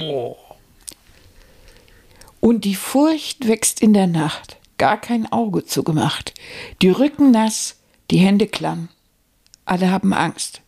[0.00, 0.36] Oh.
[2.40, 6.32] Und die Furcht wächst in der Nacht, gar kein Auge zugemacht.
[6.80, 7.76] Die Rücken nass,
[8.10, 8.88] die Hände klamm.
[9.66, 10.62] Alle haben Angst.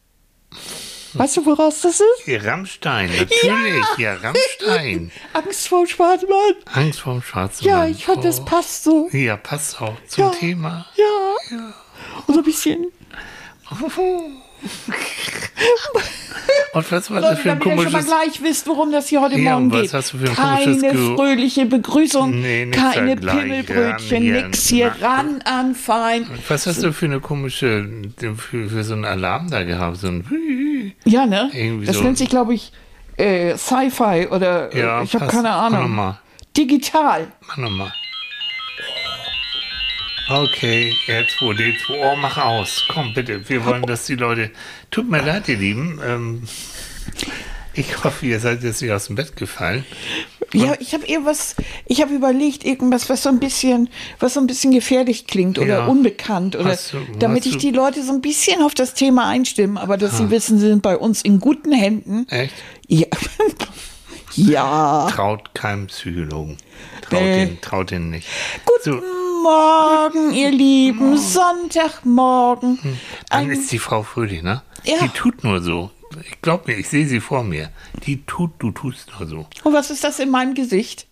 [1.14, 2.26] Weißt du, woraus das ist?
[2.26, 3.84] Ja, Rammstein, natürlich.
[3.98, 5.10] Ja, Rammstein.
[5.34, 6.54] Angst vor dem Schwarzmann.
[6.72, 7.90] Angst vorm schwarzen Ja, Mann.
[7.90, 8.44] ich fand, das Oh.
[8.44, 9.08] passt so.
[9.12, 10.30] Ja, passt auch zum Ja.
[10.30, 10.86] Thema.
[10.96, 11.64] Ja.
[12.26, 12.86] Und so ein bisschen.
[16.74, 18.06] Und was war das Leute, für ein damit ihr schon mal komisches...
[18.06, 19.92] gleich wisst, worum das hier heute Ja, Morgen was geht.
[19.92, 23.16] hast du für ein Keine komisches fröhliche Begrüßung, Nee, keine.
[23.16, 24.46] Pimmelbrötchen, hier.
[24.46, 26.26] nix hier, ran an fein.
[26.48, 27.86] Was hast du für eine komische,
[28.18, 29.98] für, für so einen Alarm da gehabt?
[29.98, 30.94] So ein...
[31.04, 31.50] Ja, ne?
[31.52, 32.02] Irgendwie das so.
[32.04, 32.72] nennt sich, glaube ich,
[33.18, 35.82] äh, Sci-Fi oder Ja, ich habe keine Mach Ahnung.
[35.82, 36.18] nochmal.
[36.56, 37.28] Digital.
[37.48, 37.92] Mach nochmal.
[40.30, 41.74] Okay, jetzt wo die...
[41.90, 42.84] Oh, mach aus.
[42.88, 43.48] Komm, bitte.
[43.48, 44.50] Wir wollen, dass die Leute...
[44.90, 46.00] Tut mir leid, ihr Lieben.
[46.04, 46.42] Ähm,
[47.74, 49.84] ich hoffe, ihr seid jetzt nicht aus dem Bett gefallen.
[50.54, 53.88] Ja, ich habe irgendwas, ich habe überlegt, irgendwas, was so ein bisschen,
[54.20, 55.86] was so ein bisschen gefährlich klingt oder Ja.
[55.86, 59.96] unbekannt oder du- damit ich die Leute so ein bisschen auf das Thema einstimmen, aber
[59.96, 62.26] dass sie wissen, sie sind bei uns in guten Händen.
[62.28, 62.52] Echt?
[62.86, 63.06] Ja.
[64.34, 65.08] ja.
[65.10, 66.58] Traut keinem Psychologen.
[67.00, 67.46] Traut, Nee.
[67.46, 68.28] den, traut den nicht.
[68.66, 69.02] Guten So,
[69.42, 71.16] Morgen, ihr Lieben.
[71.18, 72.78] Sonntagmorgen.
[73.28, 74.62] dann Ein, ist die Frau Fröhlich, ne?
[74.84, 74.96] Ja.
[75.02, 75.90] Die tut nur so.
[76.24, 77.70] Ich glaub mir, ich sehe sie vor mir.
[78.04, 79.46] Die tut, du tust nur so.
[79.64, 81.06] und was ist das in meinem Gesicht?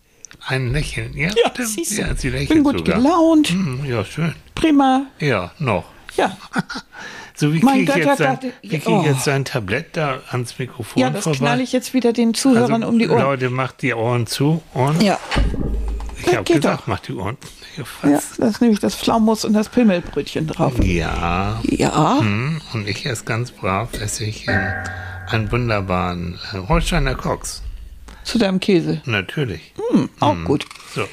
[0.47, 1.17] Ein Lächeln.
[1.17, 1.69] Ja, Ja, stimmt.
[1.69, 2.03] siehst du.
[2.03, 2.97] ja sie lächelt Bin gut sogar.
[2.97, 3.49] gelaunt.
[3.49, 4.35] Hm, ja, schön.
[4.55, 5.07] Prima.
[5.19, 5.85] Ja, noch.
[6.17, 6.37] Ja.
[7.37, 9.01] So, wie Mein kriege ich, Gott, jetzt Gott, wie krieg oh.
[9.01, 11.39] ich jetzt sein Tablett da ans Mikrofon Ja, das vorbei?
[11.39, 13.23] knall ich jetzt wieder den Zuhörern also, um die Ohren.
[13.23, 14.63] Leute, macht die Ohren zu.
[14.75, 15.19] Und Ja.
[16.21, 16.87] Ich das habe gesagt, doch.
[16.87, 17.37] macht die Ohren.
[17.77, 18.37] Ja, Was?
[18.39, 20.73] da ist nämlich das Pflaumus und das Pimmelbrötchen drauf.
[20.83, 21.61] Ja.
[21.65, 22.19] Ja.
[22.21, 24.61] Hm, Und ich esse ganz brav, esse ich ähm,
[25.29, 27.63] einen wunderbaren äh, Holsteiner Cox.
[28.25, 29.01] Zu deinem Käse.
[29.07, 29.73] Natürlich.
[29.93, 30.67] Hm, auch gut.
[30.95, 31.07] So.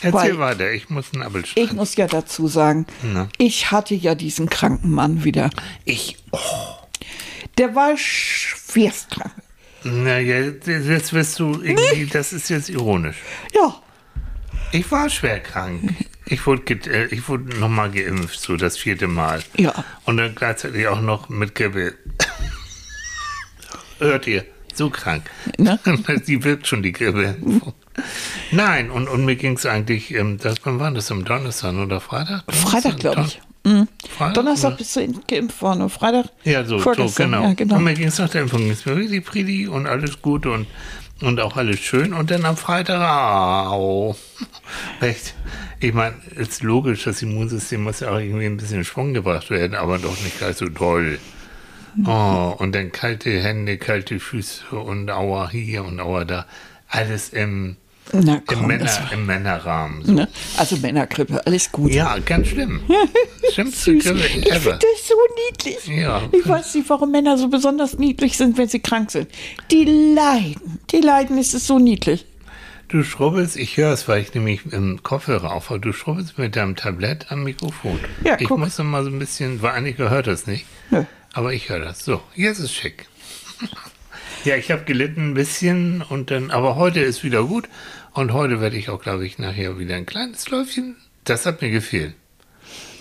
[0.00, 1.76] Erzähl Weil- weiter, ich muss einen Apfel Ich schneiden.
[1.76, 3.28] muss ja dazu sagen, Na.
[3.38, 5.50] ich hatte ja diesen kranken Mann wieder.
[5.84, 6.38] Ich, oh,
[7.58, 9.30] Der war schwerst krank.
[9.84, 13.16] naja, jetzt wirst du irgendwie, das ist jetzt ironisch.
[13.54, 13.76] Ja.
[14.72, 15.94] Ich war schwer krank.
[16.26, 19.42] Ich wurde, äh, ich wurde nochmal geimpft, so das vierte Mal.
[19.56, 19.84] Ja.
[20.04, 21.94] Und dann gleichzeitig auch noch mit Grippe.
[23.98, 24.44] Hört ihr?
[24.74, 25.24] So krank.
[25.58, 25.78] Ne?
[26.26, 27.36] Die wirkt schon, die Grippe.
[28.50, 32.00] Nein, und, und mir ging es eigentlich, ähm, das, wann war das, am Donnerstag oder
[32.00, 32.44] Freitag?
[32.50, 33.40] Freitag, glaube ich.
[33.64, 34.76] Don- Freitag, Donnerstag oder?
[34.78, 36.30] bist du geimpft worden und Freitag.
[36.44, 37.42] Ja, so, so genau.
[37.44, 37.76] Ja, genau.
[37.76, 40.66] Und mir ging es nach der Impfung, es mir richtig pridi und alles gut und,
[41.22, 42.12] und auch alles schön.
[42.12, 43.00] Und dann am Freitag,
[43.70, 44.16] au.
[45.00, 45.34] Echt.
[45.80, 49.50] Ich meine, ist logisch, das Immunsystem muss ja auch irgendwie ein bisschen in Schwung gebracht
[49.50, 51.18] werden, aber doch nicht gleich so toll.
[52.06, 56.46] Oh, und dann kalte Hände, kalte Füße und Aua hier und Aua da.
[56.88, 57.76] Alles im,
[58.12, 60.04] Na im, komm, Männer, das war, im Männerrahmen.
[60.04, 60.12] So.
[60.12, 60.28] ne?
[60.56, 61.92] Also Männergrippe, alles gut.
[61.92, 62.80] Ja, ganz schlimm.
[63.54, 63.96] Schlimmste.
[63.96, 64.60] Grippe Ich ever.
[64.60, 65.14] finde das so
[65.50, 65.86] niedlich.
[65.86, 66.22] Ja.
[66.32, 69.28] Ich weiß nicht, warum Männer so besonders niedlich sind, wenn sie krank sind.
[69.70, 70.80] Die leiden.
[70.90, 72.26] Die leiden, ist es so niedlich.
[72.88, 76.76] Du schrubbelst, ich höre es, weil ich nämlich im Kopfhörer aufhöre, du schrubbelst mit deinem
[76.76, 77.98] Tablett am Mikrofon.
[78.22, 78.58] Ja, ich guck.
[78.58, 80.66] muss noch mal so ein bisschen, weil eigentlich gehört das nicht.
[80.90, 81.04] Nö.
[81.32, 82.04] Aber ich höre das.
[82.04, 83.06] So, jetzt ist schick.
[84.44, 87.68] ja, ich habe gelitten ein bisschen und dann, aber heute ist wieder gut.
[88.14, 90.96] Und heute werde ich auch, glaube ich, nachher wieder ein kleines Läufchen.
[91.24, 92.14] Das hat mir gefehlt.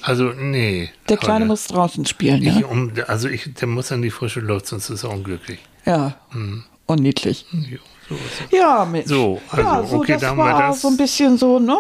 [0.01, 0.90] Also, nee.
[1.09, 1.47] Der Kleine heute.
[1.47, 2.66] muss draußen spielen, Ich, ja?
[2.66, 5.59] um, also, ich, der muss an die frische Luft, sonst ist er unglücklich.
[5.85, 6.16] Ja.
[6.31, 6.63] Hm.
[6.85, 7.46] Und niedlich.
[7.51, 7.78] Jo,
[8.09, 8.51] so ist.
[8.53, 9.07] Ja, Mensch.
[9.07, 10.81] So, also, ja, so, okay, das dann war das.
[10.81, 11.80] So ein bisschen so, ne?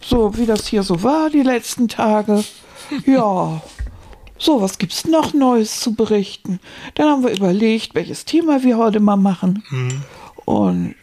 [0.00, 2.44] So, wie das hier so war die letzten Tage.
[3.06, 3.62] ja.
[4.38, 6.58] So, was gibt's noch Neues zu berichten?
[6.94, 9.62] Dann haben wir überlegt, welches Thema wir heute mal machen.
[9.68, 10.02] Hm.
[10.44, 10.94] Und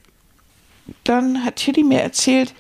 [1.06, 2.53] dann hat Tilly mir erzählt,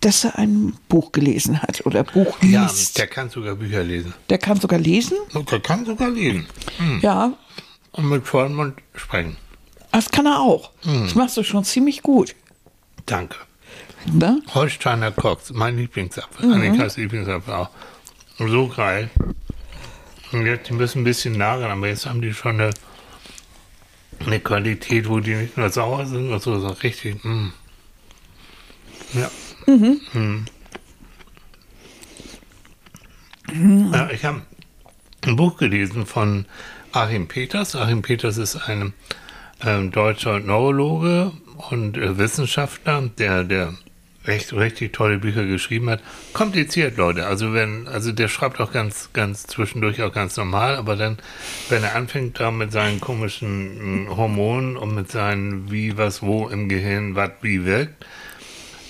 [0.00, 2.98] dass er ein Buch gelesen hat oder Buch Ja, liest.
[2.98, 4.12] der kann sogar Bücher lesen.
[4.28, 5.16] der kann sogar lesen.
[5.50, 6.46] Der kann sogar lesen.
[7.00, 7.32] Ja,
[7.92, 9.36] Und mit vollem Mund sprechen.
[9.92, 10.70] das kann er auch.
[10.82, 11.04] Hm.
[11.04, 12.34] Das machst du schon ziemlich gut.
[13.06, 13.36] Danke.
[14.12, 14.42] Ne?
[14.54, 16.46] Holsteiner Cox, mein Lieblingsapfel.
[16.46, 16.52] Mhm.
[16.52, 17.70] Annikas Lieblingsapfel auch.
[18.38, 19.08] So geil.
[20.32, 22.70] Und jetzt, die müssen ein bisschen nageln, aber jetzt haben die schon eine,
[24.24, 27.24] eine Qualität, wo die nicht nur sauer sind, sondern so, so richtig.
[27.24, 27.52] Mm.
[29.14, 29.30] Ja.
[29.66, 30.46] Mm.
[33.92, 34.10] ja.
[34.10, 34.42] Ich habe
[35.22, 36.46] ein Buch gelesen von
[36.92, 37.76] Achim Peters.
[37.76, 38.94] Achim Peters ist ein
[39.64, 41.32] ähm, deutscher Neurologe
[41.70, 43.74] und äh, Wissenschaftler, der, der
[44.28, 46.02] echt richtig tolle Bücher geschrieben hat.
[46.32, 47.26] Kompliziert, Leute.
[47.26, 51.18] Also wenn, also der schreibt auch ganz, ganz zwischendurch auch ganz normal, aber dann,
[51.68, 56.48] wenn er anfängt da mit seinen komischen hm, Hormonen und mit seinen wie, was, wo
[56.48, 58.04] im Gehirn, was, wie wirkt,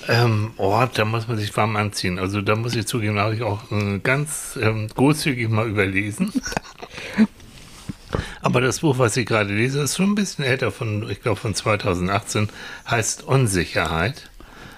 [0.08, 2.18] ähm, oh, da muss man sich warm anziehen.
[2.18, 6.32] Also da muss ich zugeben, da habe ich auch äh, ganz ähm, großzügig mal überlesen.
[8.40, 11.40] Aber das Buch, was ich gerade lese, ist schon ein bisschen älter, von, ich glaube
[11.40, 12.48] von 2018,
[12.88, 14.30] heißt Unsicherheit.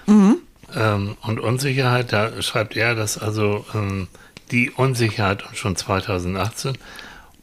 [0.07, 0.37] Mhm.
[0.75, 4.07] Ähm, und Unsicherheit, da schreibt er, dass also ähm,
[4.51, 6.77] die Unsicherheit schon 2018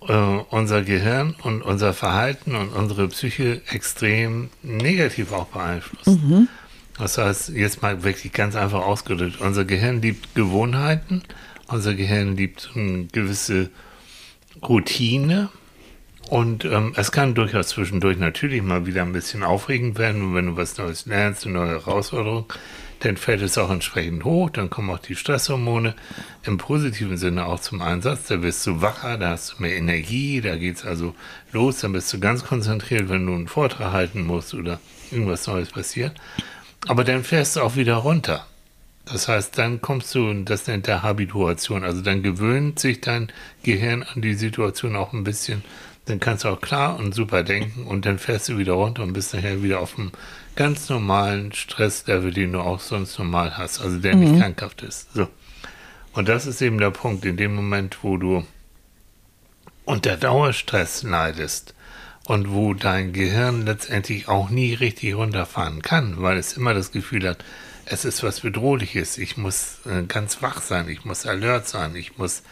[0.08, 6.06] äh, unser Gehirn und unser Verhalten und unsere Psyche extrem negativ auch beeinflusst.
[6.06, 6.49] Mhm.
[6.99, 11.22] Das heißt, jetzt mal wirklich ganz einfach ausgedrückt, unser Gehirn liebt Gewohnheiten,
[11.69, 13.70] unser Gehirn liebt eine gewisse
[14.62, 15.50] Routine
[16.29, 20.56] und ähm, es kann durchaus zwischendurch natürlich mal wieder ein bisschen aufregend werden, wenn du
[20.56, 22.52] was Neues lernst, eine neue Herausforderung
[23.00, 25.94] dann fällt es auch entsprechend hoch, dann kommen auch die Stresshormone
[26.44, 28.28] im positiven Sinne auch zum Einsatz.
[28.28, 31.14] Da wirst du wacher, da hast du mehr Energie, da geht es also
[31.52, 35.70] los, dann bist du ganz konzentriert, wenn du einen Vortrag halten musst oder irgendwas Neues
[35.70, 36.12] passiert.
[36.87, 38.46] Aber dann fährst du auch wieder runter.
[39.04, 43.31] Das heißt, dann kommst du, das nennt der Habituation, also dann gewöhnt sich dein
[43.62, 45.62] Gehirn an die Situation auch ein bisschen
[46.06, 49.12] dann kannst du auch klar und super denken und dann fährst du wieder runter und
[49.12, 50.12] bist nachher wieder auf dem
[50.56, 54.20] ganz normalen Stresslevel, den du auch sonst normal hast, also der mhm.
[54.20, 55.12] nicht krankhaft ist.
[55.14, 55.29] So.
[56.12, 58.44] Und das ist eben der Punkt, in dem Moment, wo du
[59.85, 61.75] unter Dauerstress leidest
[62.25, 67.29] und wo dein Gehirn letztendlich auch nie richtig runterfahren kann, weil es immer das Gefühl
[67.29, 67.44] hat,
[67.85, 72.19] es ist was Bedrohliches, ich muss äh, ganz wach sein, ich muss alert sein, ich
[72.19, 72.43] muss,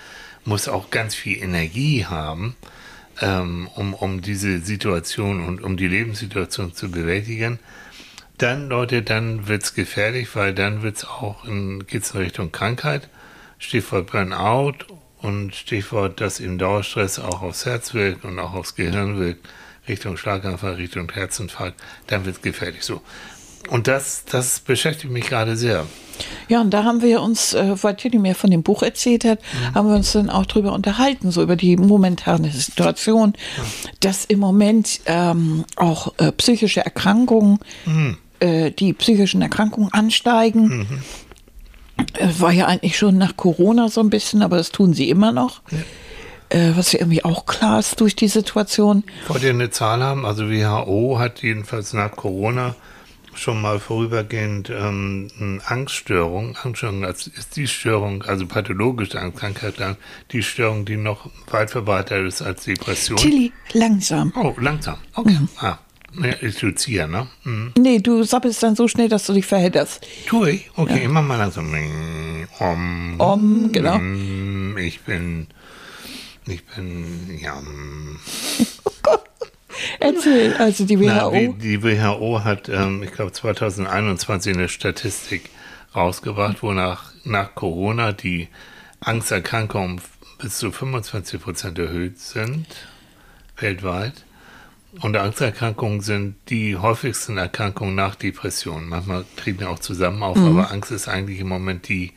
[0.45, 2.55] muss auch ganz viel Energie haben,
[3.21, 7.59] ähm, um, um diese Situation und um die Lebenssituation zu bewältigen,
[8.39, 13.09] dann, Leute, dann wird es gefährlich, weil dann wird's auch in, geht's in Richtung Krankheit.
[13.59, 14.75] Stichwort Burnout
[15.19, 19.49] und Stichwort, dass im Dauerstress auch aufs Herz wirkt und auch aufs Gehirn wirkt,
[19.89, 22.83] Richtung Schlaganfall, Richtung Herzinfarkt, dann wird es gefährlich.
[22.83, 23.01] So.
[23.71, 25.87] Und das, das beschäftigt mich gerade sehr.
[26.49, 29.41] Ja, und da haben wir uns, äh, weil Tilly mir von dem Buch erzählt hat,
[29.41, 29.75] mhm.
[29.75, 33.65] haben wir uns dann auch drüber unterhalten, so über die momentane Situation, ja.
[34.01, 38.19] dass im Moment ähm, auch äh, psychische Erkrankungen, mhm.
[38.41, 40.79] Äh, die psychischen Erkrankungen ansteigen.
[40.79, 40.87] Mhm.
[42.19, 45.33] Äh, war ja eigentlich schon nach Corona so ein bisschen, aber das tun sie immer
[45.33, 45.63] noch.
[45.71, 45.79] Ja
[46.51, 49.03] äh, was ja irgendwie auch klar ist durch die Situation.
[49.29, 50.25] Wollt ihr eine Zahl haben?
[50.25, 52.77] Also WHO hat jedenfalls nach Corona
[53.35, 56.57] schon mal vorübergehend ähm, eine Angststörung.
[56.63, 59.75] Angststörung ist die Störung, also pathologische Angstkrankheit,
[60.31, 63.19] die Störung, die noch weit verbreitet ist als Depression.
[63.19, 64.33] Tilly, langsam.
[64.37, 64.99] Oh, langsam.
[65.15, 65.33] Okay.
[65.33, 65.49] Mhm.
[65.59, 65.79] Ah.
[66.23, 67.27] Ja, ich ziehe, ne?
[67.45, 67.73] Mhm.
[67.79, 70.07] Nee, du sappelst dann so schnell, dass du dich verhedderst.
[70.27, 70.71] Tue ich?
[70.77, 71.05] Okay, ja.
[71.05, 71.75] immer mal langsam.
[72.59, 73.99] Om, Om, genau.
[74.79, 75.49] Ich bin,
[76.47, 77.55] ich bin, ja.
[78.85, 79.25] oh Gott.
[79.99, 81.07] Erzähl, also die WHO.
[81.07, 85.51] Na, die, die, WHO hat, ähm, ich glaube, 2021 eine Statistik
[85.95, 88.49] rausgebracht, wonach nach Corona die
[89.01, 90.01] Angsterkrankungen
[90.39, 92.67] bis zu 25 Prozent erhöht sind,
[93.57, 94.24] weltweit.
[95.01, 98.89] Und Angsterkrankungen sind die häufigsten Erkrankungen nach Depressionen.
[98.89, 100.59] Manchmal treten auch zusammen auf, mhm.
[100.59, 102.13] aber Angst ist eigentlich im Moment die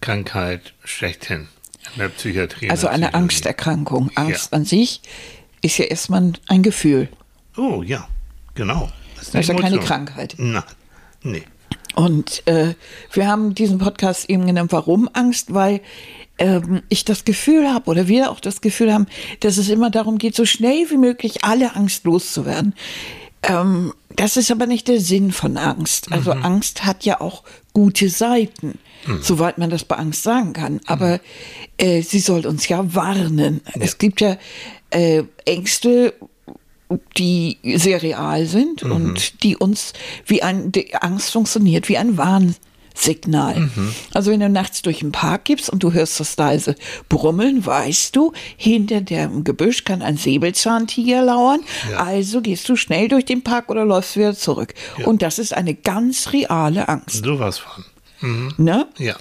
[0.00, 1.48] Krankheit schlechthin
[1.94, 2.70] in der Psychiatrie.
[2.70, 4.10] Also eine Angsterkrankung.
[4.14, 4.58] Angst ja.
[4.58, 5.00] an sich
[5.62, 7.08] ist ja erstmal ein Gefühl.
[7.56, 8.08] Oh ja,
[8.54, 8.90] genau.
[9.16, 10.34] Das ist, das ist ja keine Krankheit.
[10.38, 10.62] Nein,
[11.22, 11.42] nee.
[11.94, 12.74] Und äh,
[13.12, 15.52] wir haben diesen Podcast eben genannt, warum Angst?
[15.52, 15.80] Weil
[16.40, 19.06] ähm, ich das Gefühl habe oder wir auch das Gefühl haben,
[19.40, 22.74] dass es immer darum geht, so schnell wie möglich alle Angst loszuwerden.
[23.42, 26.10] Ähm, das ist aber nicht der Sinn von Angst.
[26.10, 26.42] Also mhm.
[26.42, 29.22] Angst hat ja auch gute Seiten, mhm.
[29.22, 30.80] soweit man das bei Angst sagen kann.
[30.86, 31.20] Aber mhm.
[31.76, 33.60] äh, sie soll uns ja warnen.
[33.74, 33.82] Ja.
[33.82, 34.36] Es gibt ja
[34.90, 36.14] äh, Ängste,
[37.16, 38.92] die sehr real sind mhm.
[38.92, 39.92] und die uns
[40.26, 42.16] wie ein, die Angst funktioniert wie ein
[43.00, 43.60] Warnsignal.
[43.60, 43.94] Mhm.
[44.12, 46.74] Also wenn du nachts durch den Park gibst und du hörst das leise
[47.08, 51.60] Brummeln, weißt du, hinter dem Gebüsch kann ein Säbelzahntiger lauern.
[51.90, 51.98] Ja.
[51.98, 54.74] Also gehst du schnell durch den Park oder läufst wieder zurück.
[54.98, 55.06] Ja.
[55.06, 57.24] Und das ist eine ganz reale Angst.
[57.24, 57.84] So was von.
[58.20, 58.54] Mhm.
[58.58, 58.86] Ne?
[58.98, 59.16] Ja.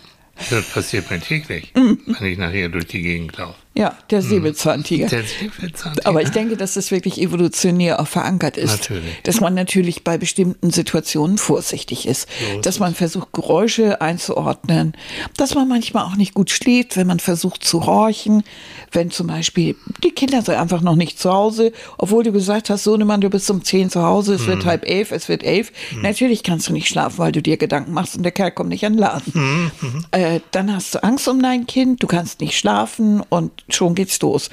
[0.50, 2.00] Das passiert mir täglich, mhm.
[2.06, 3.56] wenn ich nachher durch die Gegend laufe.
[3.80, 5.08] Ja, der Säbelzahntiger.
[5.08, 6.06] Der Säbelzahntiger.
[6.08, 8.72] Aber ich denke, dass das wirklich evolutionär auch verankert ist.
[8.90, 9.22] Natürlich.
[9.24, 12.28] Dass man natürlich bei bestimmten Situationen vorsichtig ist.
[12.52, 14.94] So ist dass man versucht, Geräusche einzuordnen.
[15.38, 18.44] Dass man manchmal auch nicht gut schläft, wenn man versucht zu horchen.
[18.92, 22.84] Wenn zum Beispiel die Kinder sind einfach noch nicht zu Hause, obwohl du gesagt hast,
[22.84, 24.48] Sohnemann, du bist um 10 zu Hause, es Mhm.
[24.48, 25.72] wird halb elf, es wird elf.
[26.02, 28.86] Natürlich kannst du nicht schlafen, weil du dir Gedanken machst und der Kerl kommt nicht
[28.86, 29.32] an den Laden.
[29.34, 33.96] Mhm, Äh, dann hast du Angst um dein Kind, du kannst nicht schlafen und schon
[33.96, 34.50] geht's los.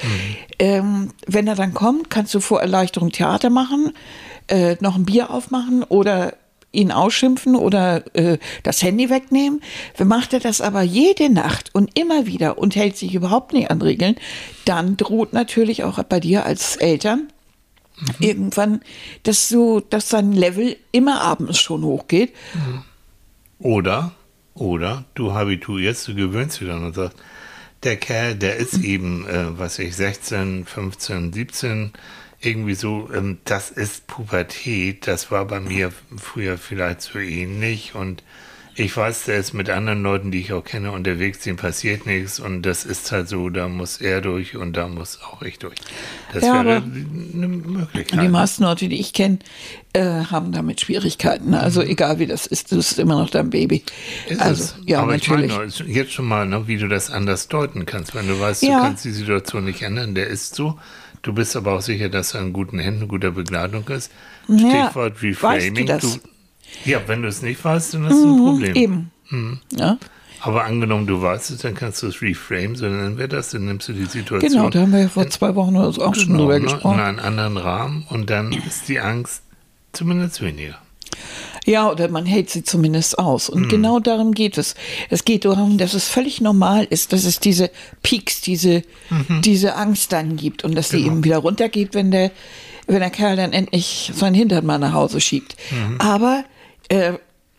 [0.59, 3.93] Ähm, wenn er dann kommt, kannst du vor Erleichterung Theater machen,
[4.49, 6.35] äh, noch ein Bier aufmachen oder
[6.73, 9.63] ihn ausschimpfen oder äh, das Handy wegnehmen.
[10.05, 13.83] Macht er das aber jede Nacht und immer wieder und hält sich überhaupt nicht an
[13.83, 14.17] Regeln,
[14.65, 17.29] dann droht natürlich auch bei dir als Eltern
[18.21, 18.81] irgendwann,
[19.23, 22.33] dass du, dass dein Level immer abends schon hochgeht.
[23.59, 24.13] Oder,
[24.55, 27.17] oder du habituierst, du gewöhnst dich dann und sagst,
[27.87, 31.93] der Kerl, der ist eben, äh, was ich, 16, 15, 17,
[32.41, 38.25] irgendwie so, ähm, das ist Pubertät, das war bei mir früher vielleicht so ähnlich und
[38.79, 42.39] ich weiß, der ist mit anderen Leuten, die ich auch kenne, unterwegs, dem passiert nichts
[42.39, 45.77] und das ist halt so, da muss er durch und da muss auch ich durch.
[46.35, 48.23] Das Ja, wäre eine Möglichkeit.
[48.23, 49.39] Die meisten Leute, die ich kenne,
[49.95, 51.55] äh, haben damit Schwierigkeiten.
[51.55, 53.83] Also egal wie das ist, das ist immer noch dein Baby.
[54.29, 54.33] Mhm.
[54.33, 54.77] Ist also es.
[54.85, 55.51] ja, Aber natürlich.
[55.53, 58.63] ich meine, jetzt schon mal, ne, wie du das anders deuten kannst, wenn du weißt,
[58.63, 58.77] Ja.
[58.79, 60.79] du kannst die Situation nicht ändern, der ist so.
[61.23, 64.13] Du bist aber auch sicher, dass er in guten Händen, guter Begleitung ist.
[64.49, 64.59] Ja,
[64.91, 65.87] Stichwort weißt du Reframing.
[65.87, 66.21] das?
[66.85, 68.71] Ja, wenn du es nicht weißt, dann hast du ein Problem.
[68.73, 69.11] Mhm, Eben.
[69.31, 69.61] Mhm.
[69.77, 69.99] Ja,
[70.41, 73.65] Aber angenommen, du weißt es, dann kannst du es reframen, sondern dann wird das, dann
[73.67, 76.15] nimmst du die Situation genau, da haben wir ja vor zwei Wochen oder so auch
[76.15, 77.01] schon drüber ne, in gesprochen.
[77.01, 79.43] einen anderen Rahmen und dann ist die Angst
[79.93, 80.79] zumindest weniger.
[81.65, 83.49] Ja, oder man hält sie zumindest aus.
[83.51, 83.57] Mhm.
[83.63, 84.77] Und genau darum geht es.
[85.11, 87.71] Es geht darum, dass es völlig normal ist, dass es diese
[88.03, 88.83] Peaks, diese,
[89.43, 91.03] diese Angst dann gibt und dass die Mhm.
[91.03, 91.13] Genau.
[91.15, 92.31] eben wieder runtergeht, wenn der,
[92.87, 95.57] wenn der Kerl dann endlich seinen Hintern mal nach Hause schiebt.
[95.73, 96.01] Mhm.
[96.01, 96.45] Aber
[96.89, 97.15] äh,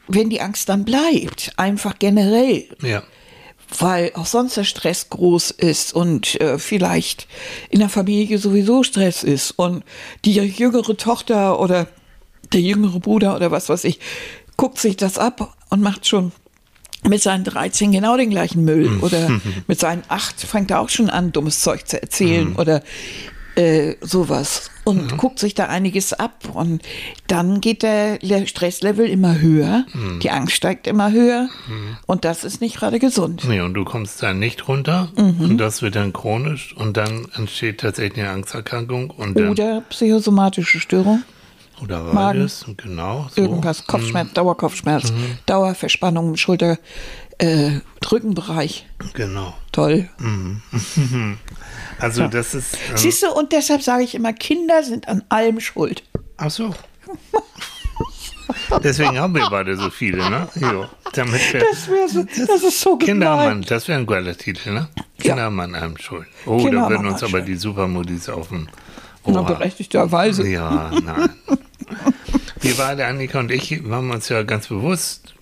[0.07, 3.03] wenn die Angst dann bleibt, einfach generell, Ja.
[3.77, 7.27] weil auch sonst der Stress groß ist und äh, vielleicht
[7.69, 9.83] in der Familie sowieso Stress ist und
[10.23, 11.87] die jüngere Tochter oder
[12.53, 13.99] der jüngere Bruder oder was weiß ich,
[14.55, 16.31] guckt sich das ab und macht schon
[17.03, 21.09] mit seinen 13 genau den gleichen Müll oder mit seinen 8 fängt er auch schon
[21.09, 22.81] an, dummes Zeug zu erzählen oder
[23.55, 26.81] äh, sowas und guckt sich da einiges ab und
[27.27, 29.85] dann geht der Le- Stresslevel immer höher,
[30.23, 31.49] die Angst steigt immer höher
[32.05, 33.43] und das ist nicht gerade gesund.
[33.47, 35.41] Nee, und du kommst dann nicht runter Mhm.
[35.41, 41.23] und das wird dann chronisch und dann entsteht tatsächlich eine Angsterkrankung und Oder psychosomatische Störung,
[41.83, 42.15] oder Magen.
[42.15, 43.27] beides, genau.
[43.35, 43.41] So.
[43.41, 45.11] irgendwas, Kopfschmerz, Dauerkopfschmerz,
[45.45, 46.79] Dauerverspannung im Schulter,
[47.39, 48.87] äh, Rückenbereich.
[49.13, 49.53] Genau.
[49.71, 50.09] Toll.
[51.99, 52.75] Also das ist.
[52.89, 56.03] Ähm, Siehst du, und deshalb sage ich immer, Kinder sind an allem schuld.
[56.37, 56.73] ach so.
[58.83, 60.47] Deswegen haben wir beide so viele, ne?
[60.55, 63.61] Jo, damit wir Das, so, das ist so Kindermann, gemein.
[63.67, 64.87] das wäre ein geiler Titel, ne?
[65.21, 65.33] Ja.
[65.33, 66.27] Kindermann einem schuld.
[66.45, 67.47] Oh, da würden uns aber schuld.
[67.47, 68.67] die Supermodis auf dem
[69.25, 69.45] Na, Ohr.
[69.45, 70.47] berechtigterweise.
[70.47, 71.29] Ja, nein.
[72.61, 75.33] Wir beide, Annika und ich, haben uns ja ganz bewusst,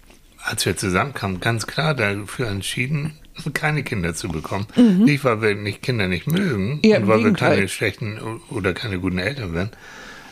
[0.44, 3.18] als wir zusammenkamen, ganz klar dafür entschieden,
[3.54, 4.66] keine Kinder zu bekommen.
[4.76, 6.80] Nicht, weil wir nicht Kinder nicht mögen Mhm.
[6.84, 9.72] Ja, und weil wir keine schlechten oder keine guten Eltern wären.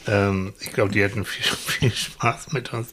[0.08, 2.92] Ähm, ich glaube, die hatten viel, viel Spaß mit uns.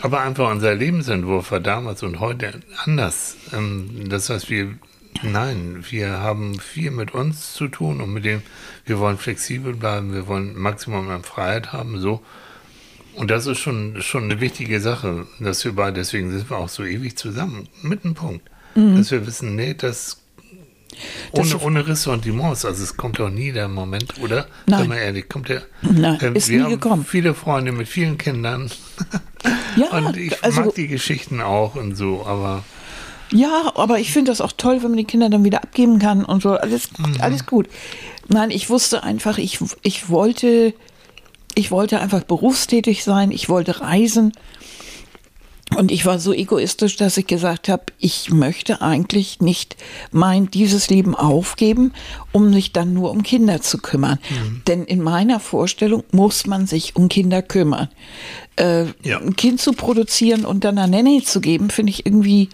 [0.00, 3.36] Aber einfach unser Lebensentwurf war damals und heute anders.
[3.52, 4.74] Ähm, das heißt, wir,
[5.22, 8.42] nein, wir haben viel mit uns zu tun und mit dem,
[8.84, 12.22] wir wollen flexibel bleiben, wir wollen Maximum an Freiheit haben, so.
[13.14, 16.68] Und das ist schon, schon eine wichtige Sache, dass wir beide, deswegen sind wir auch
[16.68, 18.50] so ewig zusammen, mit einem Punkt.
[18.76, 20.18] Dass wir wissen, nee, das
[21.32, 24.46] Das- ohne, ohne Ressentiments, also es kommt doch nie der Moment, oder?
[24.66, 24.78] Nein.
[24.80, 25.62] Sag mal ehrlich, kommt der.
[25.82, 27.04] Nein, Ähm, ist wir nie haben gekommen.
[27.04, 28.70] viele Freunde mit vielen Kindern.
[29.76, 32.64] Ja, und ich also- mag die Geschichten auch und so, aber
[33.32, 36.24] Ja, aber ich finde das auch toll, wenn man die Kinder dann wieder abgeben kann
[36.24, 36.52] und so.
[36.52, 37.68] Alles, alles gut.
[38.28, 40.74] Nein, ich wusste einfach, ich, ich wollte,
[41.54, 44.32] ich wollte einfach berufstätig sein, ich wollte reisen.
[45.74, 49.76] Und ich war so egoistisch, dass ich gesagt habe, ich möchte eigentlich nicht
[50.12, 51.92] mein dieses Leben aufgeben,
[52.30, 54.18] um sich dann nur um Kinder zu kümmern.
[54.68, 57.88] Denn in meiner Vorstellung muss man sich um Kinder kümmern.
[58.56, 59.18] Äh, Ja.
[59.18, 62.48] Ein Kind zu produzieren und dann eine Nanny zu geben, finde ich irgendwie,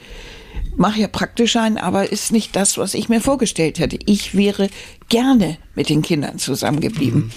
[0.77, 3.99] mache ja praktisch ein, aber ist nicht das, was ich mir vorgestellt hätte.
[4.07, 4.71] Ich wäre
[5.11, 7.31] gerne mit den Kindern zusammengeblieben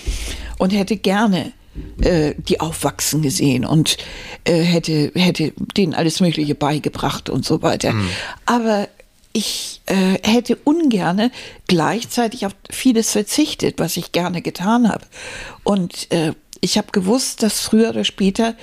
[0.58, 1.52] und hätte gerne
[2.02, 3.98] äh, die aufwachsen gesehen und
[4.44, 7.94] äh, hätte, hätte denen alles Mögliche beigebracht und so weiter.
[8.46, 8.88] Aber
[9.34, 11.30] ich äh, hätte ungerne
[11.68, 15.06] gleichzeitig auf vieles verzichtet, was ich gerne getan habe.
[15.66, 18.56] Und äh, ich habe gewusst, dass früher oder später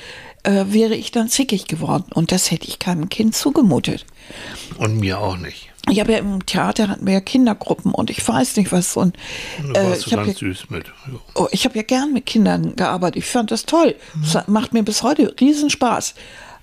[0.44, 2.06] äh, wäre ich dann zickig geworden.
[2.14, 4.06] Und das hätte ich keinem Kind zugemutet.
[4.78, 5.71] Und mir auch nicht.
[5.90, 8.96] Ich habe ja im Theater hatten wir ja Kindergruppen und ich weiß nicht was.
[8.96, 9.16] Und
[9.74, 10.86] Da äh, ich habe ja, süß mit.
[10.86, 10.92] Ja.
[11.34, 13.16] oh, ich habe ja gern mit Kindern gearbeitet.
[13.16, 13.96] Ich fand das toll.
[14.32, 16.14] Das macht mir bis heute Riesenspaß.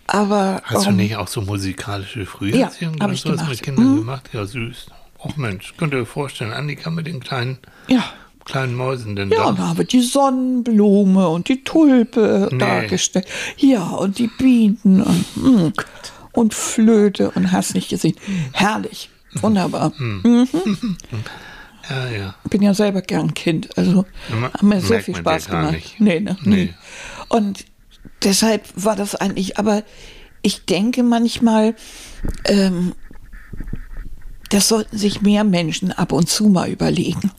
[0.07, 3.49] Aber Hast du ähm, nicht auch so musikalische Frühjahrssingen Ja, oder ich sowas gemacht.
[3.51, 3.97] mit Kindern Mhm.
[3.97, 4.29] gemacht?
[4.33, 4.87] Ja, süß.
[5.23, 7.57] Och Mensch, könnt ihr euch vorstellen, Annika mit den kleinen,
[7.89, 8.03] ja.
[8.45, 9.69] kleinen Mäusen denn Ja, da?
[9.69, 12.57] und wir die Sonnenblume und die Tulpe Nee.
[12.57, 13.27] dargestellt.
[13.57, 15.73] Ja, und die Bienen und, mm,
[16.39, 18.15] und Flöte und hast nicht gesehen.
[18.53, 19.09] Herrlich.
[19.41, 19.91] Wunderbar.
[19.97, 20.47] Hm.
[21.89, 22.35] Ja, ja.
[22.47, 23.75] bin ja selber gern Kind.
[23.75, 25.73] Also Ma- haben mir sehr viel Spaß gemacht.
[25.73, 25.99] nicht.
[25.99, 26.37] Nee, ne?
[26.43, 26.71] Nee.
[27.29, 27.65] Und
[28.23, 29.81] deshalb war das eigentlich, aber
[30.43, 31.73] ich denke manchmal,
[32.45, 32.93] ähm,
[34.49, 37.31] das sollten sich mehr Menschen ab und zu mal überlegen.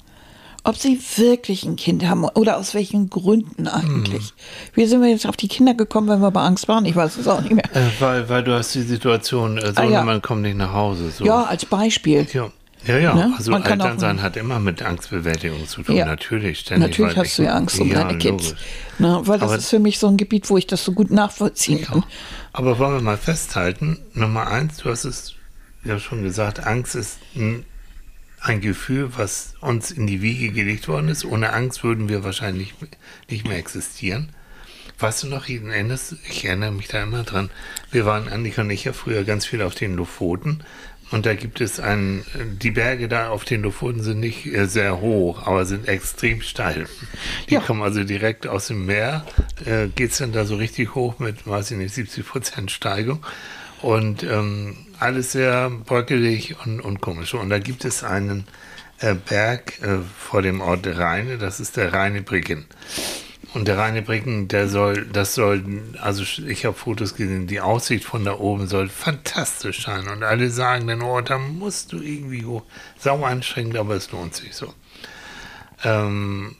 [0.62, 4.24] Ob sie wirklich ein Kind haben oder aus welchen Gründen eigentlich.
[4.28, 4.32] Hm.
[4.74, 6.84] Wie sind wir jetzt auf die Kinder gekommen, wenn wir bei Angst waren?
[6.84, 7.64] Ich weiß es auch nicht mehr.
[7.74, 9.88] Äh, weil, weil du hast die Situation, äh, Ah, ja.
[10.00, 11.10] Sohnemann kommt nicht nach Hause.
[11.10, 11.24] So.
[11.24, 12.26] Ja, als Beispiel.
[12.32, 12.50] Ja,
[12.86, 13.14] ja, ja.
[13.14, 13.34] Ne?
[13.36, 16.04] also Man Elternsein hat immer mit Angstbewältigung zu tun, Ja.
[16.04, 16.60] natürlich.
[16.60, 18.54] Ständig, Natürlich hast du ja Angst um ja, deine Kids.
[18.98, 21.10] Ne, weil das Aber- ist für mich so ein Gebiet, wo ich das so gut
[21.10, 22.04] nachvollziehen kann.
[22.52, 25.34] Aber wollen wir mal festhalten, Nummer eins, du hast es
[25.84, 27.64] ja schon gesagt, Angst ist ein,
[28.40, 31.24] ein Gefühl, was uns in die Wiege gelegt worden ist.
[31.24, 32.74] Ohne Angst würden wir wahrscheinlich
[33.28, 34.30] nicht mehr existieren.
[34.98, 37.50] Weißt du noch, ich erinnere, ich erinnere mich da immer dran,
[37.90, 40.62] wir waren, Annika und ich, ja früher ganz viel auf den Lofoten.
[41.10, 42.24] Und da gibt es einen,
[42.62, 46.86] die Berge da auf den Lofoten sind nicht äh, sehr hoch, aber sind extrem steil.
[47.48, 47.60] Die Ja.
[47.60, 49.26] kommen also direkt aus dem Meer,
[49.64, 53.24] äh, geht's dann da so richtig hoch mit, weiß ich nicht, 70 Prozent Steigung.
[53.82, 57.34] Und ähm, alles sehr bröckelig und, und komisch.
[57.34, 58.46] Und da gibt es einen
[58.98, 62.66] äh, Berg äh, vor dem Ort Rheine, das ist der Rheine Briggen.
[63.52, 65.64] Und der Rheine Briggen, der soll, das soll,
[66.00, 70.06] also ich habe Fotos gesehen, die Aussicht von da oben soll fantastisch sein.
[70.06, 72.62] Und alle sagen dann, oh, da musst du irgendwie hoch.
[72.96, 74.72] Sau anstrengend, aber es lohnt sich so.
[75.82, 76.54] Ähm,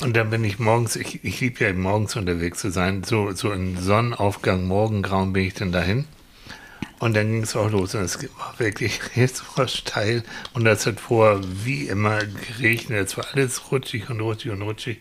[0.00, 3.50] und dann bin ich morgens, ich, ich liebe ja morgens unterwegs zu sein, so, so
[3.50, 6.04] in Sonnenaufgang, Morgengrauen bin ich dann dahin.
[6.98, 10.22] Und dann ging es auch los und es war wirklich jetzt war steil
[10.54, 13.08] und das hat vor wie immer geregnet.
[13.08, 15.00] Es war alles rutschig und rutschig und rutschig.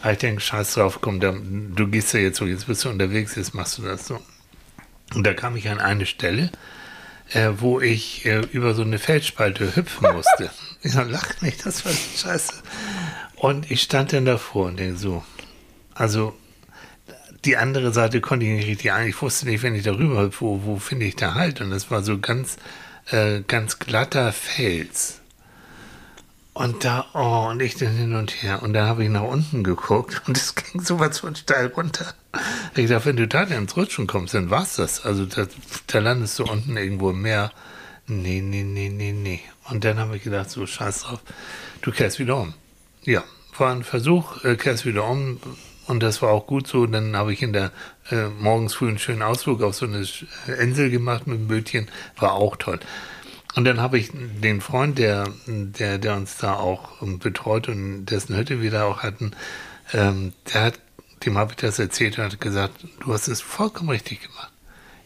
[0.00, 2.90] Aber ich denke, scheiß drauf, komm, da, du gehst ja jetzt so, jetzt bist du
[2.90, 4.20] unterwegs, jetzt machst du das so.
[5.14, 6.50] Und da kam ich an eine Stelle,
[7.32, 10.50] äh, wo ich äh, über so eine Felsspalte hüpfen musste.
[10.82, 12.54] ich lach nicht, das war scheiße.
[13.36, 15.24] Und ich stand dann davor und denke so,
[15.94, 16.34] also
[17.44, 19.08] die andere Seite konnte ich nicht richtig ein.
[19.08, 21.60] Ich wusste nicht, wenn ich darüber hüpfe, wo, wo finde ich da halt?
[21.60, 22.56] Und das war so ganz,
[23.10, 25.20] äh, ganz glatter Fels.
[26.54, 28.62] Und da, oh, und ich dann hin und her.
[28.62, 32.14] Und dann habe ich nach unten geguckt und es ging sowas von steil runter.
[32.76, 35.04] Ich dachte, wenn du da dann ins Rutschen kommst, dann war's das.
[35.04, 35.46] Also da,
[35.88, 37.52] da landest du unten irgendwo im Meer.
[38.06, 39.40] Nee, nee, nee, nee, nee.
[39.68, 41.20] Und dann habe ich gedacht, so scheiß drauf,
[41.82, 42.54] du kehrst wieder um.
[43.02, 43.24] Ja,
[43.58, 45.40] war ein Versuch, äh, kehrst wieder um.
[45.86, 46.86] Und das war auch gut so.
[46.86, 47.70] Dann habe ich in der
[48.10, 50.26] äh, morgens früh einen schönen Ausflug auf so eine Sch-
[50.58, 51.90] Insel gemacht mit dem Bötchen.
[52.16, 52.80] War auch toll.
[53.54, 58.06] Und dann habe ich den Freund, der, der, der uns da auch ähm, betreut und
[58.06, 59.32] dessen Hütte wir da auch hatten,
[59.92, 60.78] ähm, der hat,
[61.24, 64.50] dem habe ich das erzählt und hat gesagt, du hast es vollkommen richtig gemacht.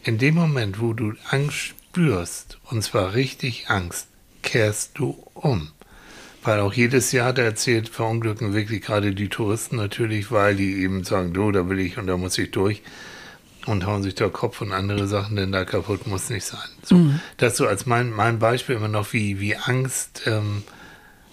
[0.03, 4.07] In dem Moment, wo du Angst spürst, und zwar richtig Angst,
[4.41, 5.71] kehrst du um.
[6.43, 11.03] Weil auch jedes Jahr, da erzählt, verunglücken wirklich gerade die Touristen natürlich, weil die eben
[11.03, 12.81] sagen, du, da will ich und da muss ich durch
[13.65, 16.59] und hauen sich der Kopf und andere Sachen denn da kaputt muss nicht sein.
[16.83, 16.95] So,
[17.37, 20.63] Das so als mein, mein Beispiel immer noch, wie, wie Angst, ähm,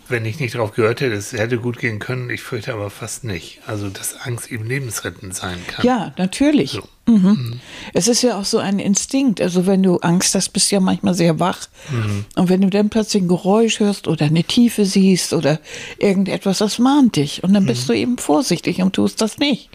[0.08, 3.24] wenn ich nicht drauf gehört hätte, es hätte gut gehen können, ich fürchte aber fast
[3.24, 3.60] nicht.
[3.66, 5.84] Also, dass Angst eben lebensrettend sein kann.
[5.84, 6.72] Ja, natürlich.
[6.72, 6.82] So.
[7.08, 7.60] Mhm.
[7.94, 9.40] Es ist ja auch so ein Instinkt.
[9.40, 11.68] Also wenn du Angst hast, bist du ja manchmal sehr wach.
[11.90, 12.24] Mhm.
[12.34, 15.60] Und wenn du dann plötzlich ein Geräusch hörst oder eine Tiefe siehst oder
[15.98, 17.44] irgendetwas, das mahnt dich.
[17.44, 17.68] Und dann Mhm.
[17.68, 19.70] bist du eben vorsichtig und tust das nicht.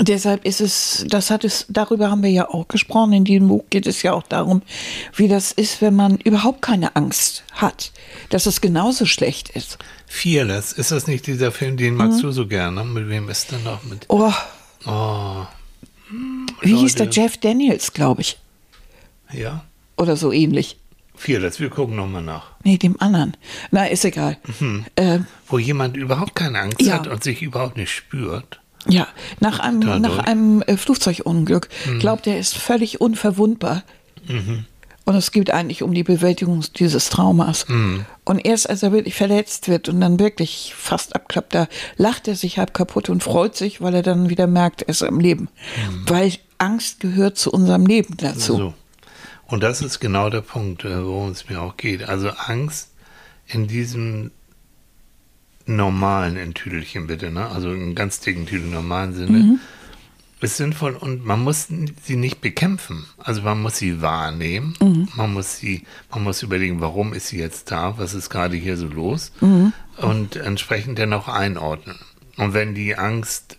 [0.00, 3.12] Deshalb ist es, das hat es, darüber haben wir ja auch gesprochen.
[3.12, 4.62] In diesem Buch geht es ja auch darum,
[5.14, 7.92] wie das ist, wenn man überhaupt keine Angst hat.
[8.30, 9.78] Dass es genauso schlecht ist.
[10.06, 12.84] Fearless, ist das nicht dieser Film, den magst du so gerne?
[12.84, 14.04] Mit wem ist denn noch mit?
[14.08, 14.32] Oh,
[14.84, 15.44] Oh,
[16.60, 17.20] wie hieß der Leute.
[17.20, 18.38] Jeff Daniels, glaube ich.
[19.32, 19.64] ja.
[19.96, 20.76] Oder so ähnlich.
[21.16, 22.50] Fearless, wir gucken nochmal nach.
[22.62, 23.34] Nee, dem anderen.
[23.70, 24.36] Na, ist egal.
[24.96, 26.92] Ähm, Wo jemand überhaupt keine Angst Ja.
[26.94, 28.60] hat und sich überhaupt nicht spürt.
[28.88, 29.06] Ja,
[29.40, 31.68] nach einem, nach einem äh, Flugzeugunglück
[31.98, 33.82] glaubt er, ist völlig unverwundbar.
[35.04, 37.64] Und es geht eigentlich um die Bewältigung dieses Traumas.
[38.24, 42.34] Und erst als er wirklich verletzt wird und dann wirklich fast abklappt, da lacht er
[42.34, 45.48] sich halb kaputt und freut sich, weil er dann wieder merkt, er ist am Leben.
[46.06, 48.56] Weil Angst gehört zu unserem Leben dazu.
[48.56, 48.74] So.
[49.46, 52.08] Und das ist genau der Punkt, äh, worum es mir auch geht.
[52.08, 52.90] Also Angst
[53.46, 54.32] in diesem
[55.66, 57.48] normalen Enttüdelchen bitte, ne?
[57.48, 59.58] also in ganz dicken Tüdeln normalen Sinne,
[60.40, 61.68] ist sinnvoll und man muss
[62.04, 63.06] sie nicht bekämpfen.
[63.18, 64.74] Also man muss sie wahrnehmen,
[65.16, 68.76] man muss sie, man muss überlegen, warum ist sie jetzt da, was ist gerade hier
[68.76, 69.32] so los
[69.96, 71.96] und entsprechend dann auch einordnen.
[72.36, 73.56] Und wenn die Angst,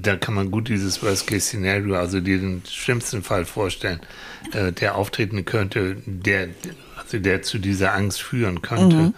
[0.00, 4.00] da kann man gut dieses Worst-Case-Szenario, also dir den schlimmsten Fall vorstellen,
[4.52, 6.48] äh, der auftreten könnte, der,
[6.96, 9.12] also der zu dieser Angst führen könnte.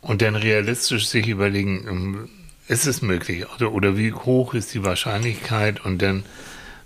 [0.00, 2.28] Und dann realistisch sich überlegen, ähm,
[2.68, 6.24] ist es möglich oder, oder wie hoch ist die Wahrscheinlichkeit und dann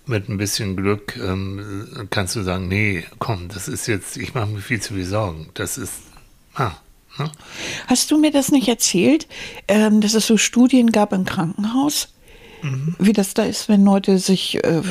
[0.07, 4.47] mit ein bisschen Glück ähm, kannst du sagen, nee, komm, das ist jetzt, ich mache
[4.47, 5.49] mir viel zu viel Sorgen.
[5.55, 5.95] Das ist,
[6.55, 6.73] ah,
[7.19, 7.31] ne?
[7.87, 9.29] Hast du mir das nicht erzählt,
[9.69, 12.09] ähm, dass es so Studien gab im Krankenhaus,
[12.63, 12.95] Mhm.
[13.01, 14.83] wie das da ist, wenn Leute sich äh,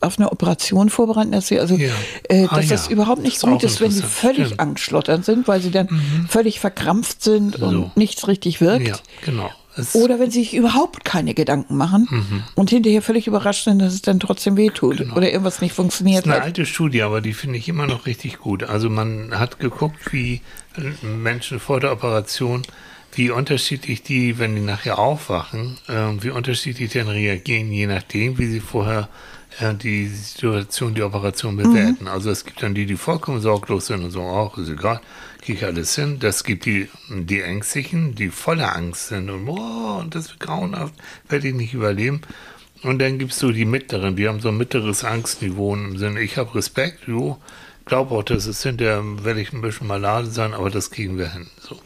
[0.00, 1.90] auf eine Operation vorbereiten, dass sie also, Ja.
[2.28, 2.92] äh, Ah, dass das ja.
[2.92, 4.60] überhaupt Das nicht ist gut ist, wenn sie völlig Stimmt.
[4.60, 5.88] angstschlottern sind, weil sie dann
[6.28, 7.90] völlig verkrampft sind und So.
[7.94, 8.86] nichts richtig wirkt.
[8.88, 9.50] ja, genau.
[9.78, 12.42] Es, Oder wenn sie sich überhaupt keine Gedanken machen Mhm.
[12.54, 16.24] und hinterher völlig überrascht sind, dass es dann trotzdem wehtut oder irgendwas nicht Das funktioniert
[16.24, 16.44] ist eine hat.
[16.44, 18.62] alte Studie, aber die finde ich immer noch richtig gut.
[18.64, 20.40] Also man hat geguckt, wie
[21.02, 22.62] Menschen vor der Operation,
[23.12, 28.46] wie unterschiedlich die, wenn die nachher aufwachen, äh, wie unterschiedlich dann reagieren, je nachdem, wie
[28.46, 29.35] sie vorher äh,
[29.82, 32.08] die Situation, die Operation bewerten.
[32.08, 35.00] Also es gibt dann die, die vollkommen sorglos sind und so, auch ist egal,
[35.40, 36.18] kriege ich alles hin.
[36.18, 40.94] Das gibt die, die Ängstlichen, die voller Angst sind und, oh, und das wird grauenhaft,
[41.28, 42.20] werde ich nicht überleben.
[42.82, 46.36] Und dann gibt's so die mittleren, die haben so ein mittleres Angstniveau im Sinne, ich
[46.36, 47.38] habe Respekt, jo,
[47.86, 51.32] glaube auch, dass es hinterher werde ich ein bisschen malade sein, aber das kriegen wir
[51.32, 51.46] hin.
[51.58, 51.78] So.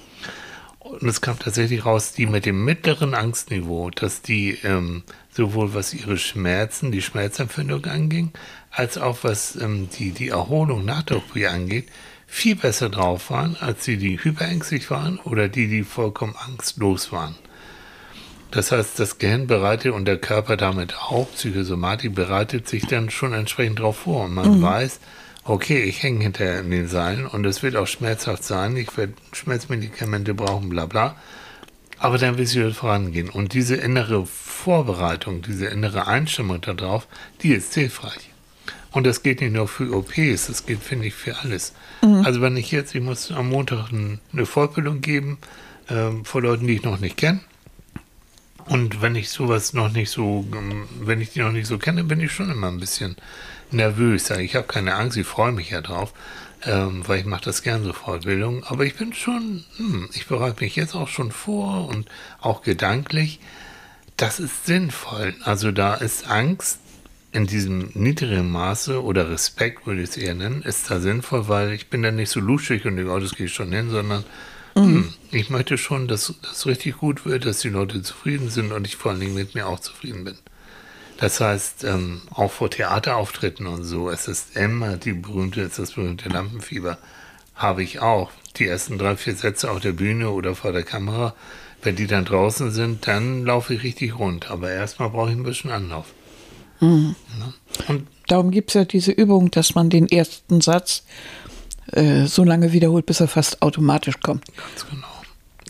[0.80, 5.94] Und es kam tatsächlich raus, die mit dem mittleren Angstniveau, dass die ähm, sowohl was
[5.94, 8.32] ihre Schmerzen, die Schmerzempfindung anging,
[8.70, 11.88] als auch was ähm, die, die Erholung nach der OP angeht,
[12.26, 17.34] viel besser drauf waren, als die, die hyperängstlich waren oder die, die vollkommen angstlos waren.
[18.50, 23.32] Das heißt, das Gehirn bereitet und der Körper damit auch, Psychosomatik bereitet sich dann schon
[23.32, 24.24] entsprechend darauf vor.
[24.24, 24.98] Und man weiß,
[25.44, 29.14] okay, ich hänge hinterher in den Seilen und es wird auch schmerzhaft sein, ich werde
[29.32, 31.16] Schmerzmedikamente brauchen, bla bla.
[32.00, 33.28] Aber dann will sie vorangehen.
[33.28, 37.06] Und diese innere Vorbereitung, diese innere Einstimmung darauf,
[37.42, 38.30] die ist hilfreich.
[38.90, 41.74] Und das geht nicht nur für OPs, das geht, finde ich, für alles.
[42.24, 45.38] Also wenn ich jetzt, ich muss am Montag ein, eine Fortbildung geben
[45.88, 47.40] ähm, vor Leuten, die ich noch nicht kenne.
[48.66, 52.02] Und wenn ich sowas noch nicht so, ähm, wenn ich die noch nicht so kenne,
[52.04, 53.16] bin ich schon immer ein bisschen
[53.70, 54.30] nervös.
[54.30, 56.12] Ich habe keine Angst, ich freue mich ja drauf,
[56.64, 58.64] ähm, weil ich mache das gern so Fortbildung.
[58.64, 62.08] Aber ich bin schon, hm, ich bereite mich jetzt auch schon vor und
[62.40, 63.40] auch gedanklich.
[64.16, 65.34] Das ist sinnvoll.
[65.44, 66.78] Also da ist Angst
[67.32, 71.72] in diesem niedrigen Maße oder Respekt würde ich es eher nennen, ist da sinnvoll, weil
[71.72, 74.24] ich bin dann nicht so luschig und denke, oh, das gehe ich schon hin, sondern
[74.74, 78.86] hm, ich möchte schon, dass das richtig gut wird, dass die Leute zufrieden sind und
[78.86, 80.38] ich vor allen Dingen mit mir auch zufrieden bin.
[81.20, 85.78] Das heißt, ähm, auch vor Theaterauftritten und so, es ist immer die berühmte, es ist
[85.78, 86.98] das berühmte Lampenfieber.
[87.54, 88.30] Habe ich auch.
[88.56, 91.34] Die ersten drei, vier Sätze auf der Bühne oder vor der Kamera,
[91.82, 94.50] wenn die dann draußen sind, dann laufe ich richtig rund.
[94.50, 96.06] Aber erstmal brauche ich ein bisschen Anlauf.
[96.80, 97.14] Ne?
[97.88, 101.02] Und Darum gibt es ja diese Übung, dass man den ersten Satz
[101.92, 104.44] äh, so lange wiederholt, bis er fast automatisch kommt.
[104.56, 105.09] ganz genau.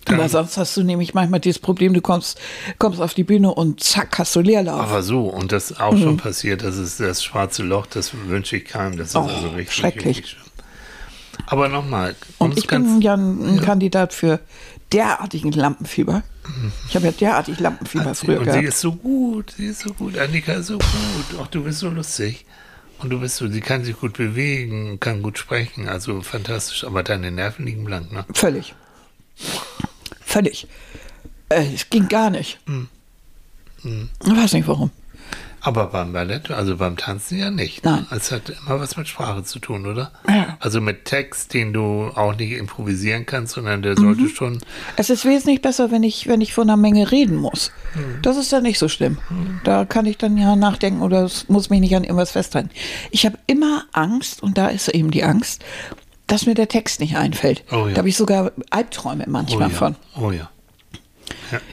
[0.07, 2.41] Aber sonst hast du nämlich manchmal dieses Problem, du kommst,
[2.79, 4.81] kommst auf die Bühne und zack, hast du Leerlauf.
[4.81, 8.57] aber so, und das ist auch schon passiert, das ist das schwarze Loch, das wünsche
[8.57, 8.97] ich keinem.
[8.97, 10.19] Das ist Oh, also richtig, schrecklich.
[10.19, 10.37] richtig.
[11.47, 14.41] Aber nochmal, und ich bin ja ein, ein Kandidat für
[14.93, 16.23] derartigen Lampenfieber.
[16.89, 18.65] Ich habe ja derartig Lampenfieber früher Und sie gehabt.
[18.69, 21.41] ist so gut, sie ist so gut, Annika ist so gut.
[21.41, 22.45] Ach, du bist so lustig.
[22.99, 26.85] Und du bist so, sie kann sich gut bewegen, kann gut sprechen, also fantastisch.
[26.85, 28.25] Aber deine Nerven liegen blank, ne?
[28.35, 28.75] Völlig.
[30.31, 30.69] Völlig.
[31.49, 32.61] Äh, es ging gar nicht.
[32.67, 32.89] Hm.
[34.25, 34.91] Ich weiß nicht warum.
[35.63, 37.85] Aber beim Ballett, also beim Tanzen ja nicht.
[37.85, 38.07] Nein.
[38.11, 40.13] Es hat immer was mit Sprache zu tun, oder?
[40.29, 40.57] Ja.
[40.61, 44.29] Also mit Text, den du auch nicht improvisieren kannst, sondern der sollte Mhm.
[44.29, 44.59] schon.
[44.97, 47.73] Es ist wesentlich besser, wenn ich, wenn ich vor einer Menge reden muss.
[47.95, 48.23] Hm.
[48.23, 49.19] Das ist ja nicht so schlimm.
[49.65, 52.71] Da kann ich dann ja nachdenken oder es muss mich nicht an irgendwas festhalten.
[53.11, 55.63] Ich habe immer Angst, und da ist eben die Angst,
[56.31, 57.65] dass mir der Text nicht einfällt.
[57.71, 57.93] Oh ja.
[57.93, 59.75] Da habe ich sogar Albträume Oh manchmal ja.
[59.77, 59.97] von.
[60.21, 60.51] Oh ja.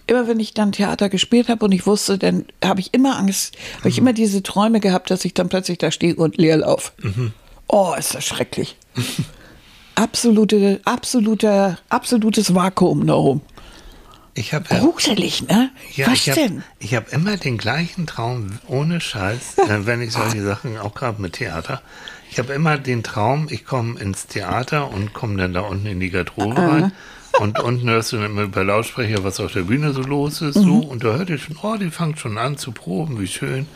[0.07, 3.55] Immer wenn ich dann Theater gespielt habe und ich wusste, dann habe ich immer Angst,
[3.77, 3.89] habe Mhm.
[3.89, 6.91] ich immer diese Träume gehabt, dass ich dann plötzlich da stehe und leer laufe.
[7.01, 7.33] Mhm.
[7.67, 8.75] Oh, ist das schrecklich.
[9.95, 13.41] Absolute, absolute, absolutes Vakuum darum.
[14.35, 15.71] Ich habe ja, Gruselig, ne?
[15.95, 16.63] ja, Was ich hab, denn?
[16.77, 21.19] Ich habe immer den gleichen Traum, ohne Scheiß, äh, wenn ich solche Sachen, auch gerade
[21.19, 21.81] mit Theater.
[22.29, 25.99] Ich habe immer den Traum, ich komme ins Theater und komme dann da unten in
[25.99, 26.91] die Garderobe rein.
[27.39, 30.55] Und unten hörst du dann immer über Lautsprecher, was auf der Bühne so los ist.
[30.55, 30.79] So.
[30.79, 33.67] Und da hört ihr schon, oh, die fangen schon an zu proben, wie schön.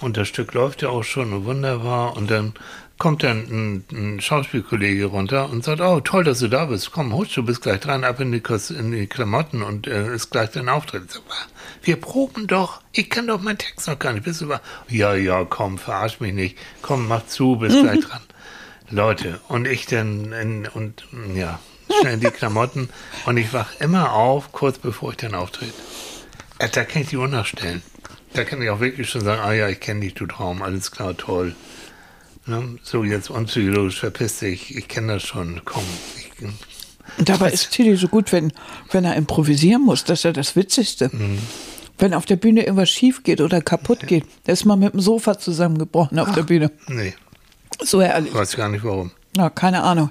[0.00, 2.16] Und das Stück läuft ja auch schon und wunderbar.
[2.16, 2.54] Und dann
[2.98, 6.90] kommt dann ein, ein Schauspielkollege runter und sagt, oh, toll, dass du da bist.
[6.92, 8.42] Komm, husch, du bist gleich dran, ab in die,
[8.76, 11.04] in die Klamotten und äh, ist gleich dein Auftritt.
[11.06, 11.46] Ich sag, "Was?
[11.82, 12.80] wir proben doch.
[12.92, 14.24] Ich kann doch meinen Text noch gar nicht.
[14.24, 14.60] Bist du über?
[14.88, 16.58] Ja, ja, komm, verarsch mich nicht.
[16.82, 18.20] Komm, mach zu, bist gleich dran.
[18.90, 21.60] Leute, und ich dann in, und ja,
[22.00, 22.88] schnell in die Klamotten
[23.26, 25.72] und ich wach immer auf, kurz bevor ich dann auftrete.
[26.58, 27.82] Äh, Da kann ich die Uhr nachstellen.
[28.32, 30.90] Da kann ich auch wirklich schon sagen, ah ja, ich kenne dich, du Traum, alles
[30.90, 31.54] klar, toll.
[32.48, 32.78] Ne?
[32.82, 35.82] So, jetzt unpsychologisch verpiss dich, ich kenne das schon, komm.
[36.16, 36.44] Ich,
[37.18, 38.52] Und dabei ist Tilly so gut, wenn,
[38.90, 40.04] wenn er improvisieren muss.
[40.04, 41.10] Das ist ja das Witzigste.
[41.12, 41.38] Mhm.
[41.98, 44.24] Wenn auf der Bühne irgendwas schief geht oder kaputt geht.
[44.46, 46.70] Der ist mal mit dem Sofa zusammengebrochen auf der Bühne.
[46.86, 47.14] nee,
[47.82, 48.32] So ehrlich.
[48.32, 49.10] weiß gar nicht warum.
[49.36, 50.10] Na, keine Ahnung.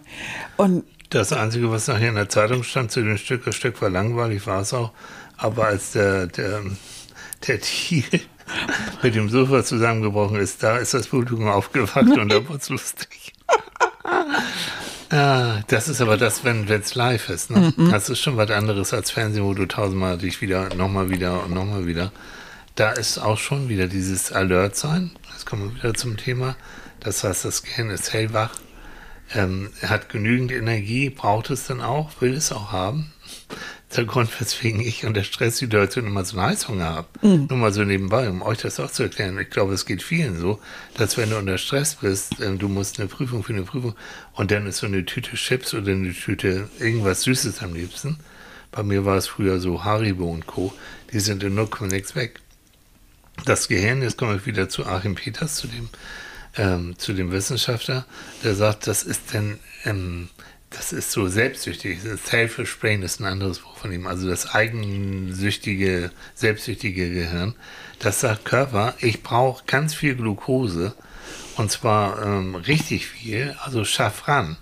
[0.57, 3.89] Und Das Einzige, was nachher in der Zeitung stand zu dem Stück, das Stück war
[3.89, 4.91] langweilig, war es auch.
[5.37, 6.61] Aber als der, der,
[7.47, 8.03] der Thiel
[9.03, 13.33] mit dem Sofa zusammengebrochen ist, da ist das Publikum aufgewacht und da wurde es lustig.
[15.09, 17.49] Ah, das ist aber das, wenn es live ist.
[17.49, 17.73] Ne?
[17.77, 21.53] Das ist schon was anderes als Fernsehen, wo du tausendmal dich wieder, nochmal wieder und
[21.53, 22.11] nochmal wieder.
[22.75, 25.11] Da ist auch schon wieder dieses Alert sein.
[25.31, 26.57] Jetzt kommen wir wieder zum Thema.
[26.99, 28.51] Das heißt, das Gehirn ist hellwach
[29.33, 33.11] ähm, hat genügend Energie, braucht es dann auch, will es auch haben.
[33.95, 37.07] Der Grund, weswegen ich unter Stresssituationen immer so einen Heißhunger habe.
[37.21, 39.39] Nur mal so nebenbei, um euch das auch zu erklären.
[39.39, 40.59] Ich glaube, es geht vielen so,
[40.95, 43.95] dass wenn du unter Stress bist, ähm, du musst eine Prüfung für eine Prüfung
[44.33, 48.19] und dann ist so eine Tüte Chips oder eine Tüte irgendwas Süßes am liebsten.
[48.71, 50.73] Bei mir war es früher so Haribo und Co.
[51.13, 52.41] Die sind in 0, nix weg.
[53.45, 55.89] Das Gehirn, jetzt komme ich wieder zu Achim Peters, zu dem
[56.57, 58.05] ähm, zu dem Wissenschaftler,
[58.43, 60.29] der sagt, das ist denn, ähm,
[60.69, 61.99] das ist so selbstsüchtig.
[62.25, 64.07] Selfish Brain ist ein anderes Wort von ihm.
[64.07, 67.55] Also das eigensüchtige, selbstsüchtige Gehirn.
[67.99, 70.93] Das sagt Körper, ich brauche ganz viel Glucose
[71.55, 74.57] und zwar ähm, richtig viel, also schaff ran.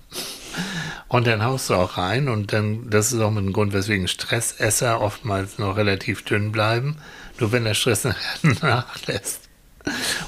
[1.07, 4.07] Und dann haust du auch rein und dann, das ist auch mit dem Grund, weswegen
[4.07, 6.97] Stressesser oftmals noch relativ dünn bleiben.
[7.39, 8.07] Nur wenn der Stress
[8.61, 9.41] nachlässt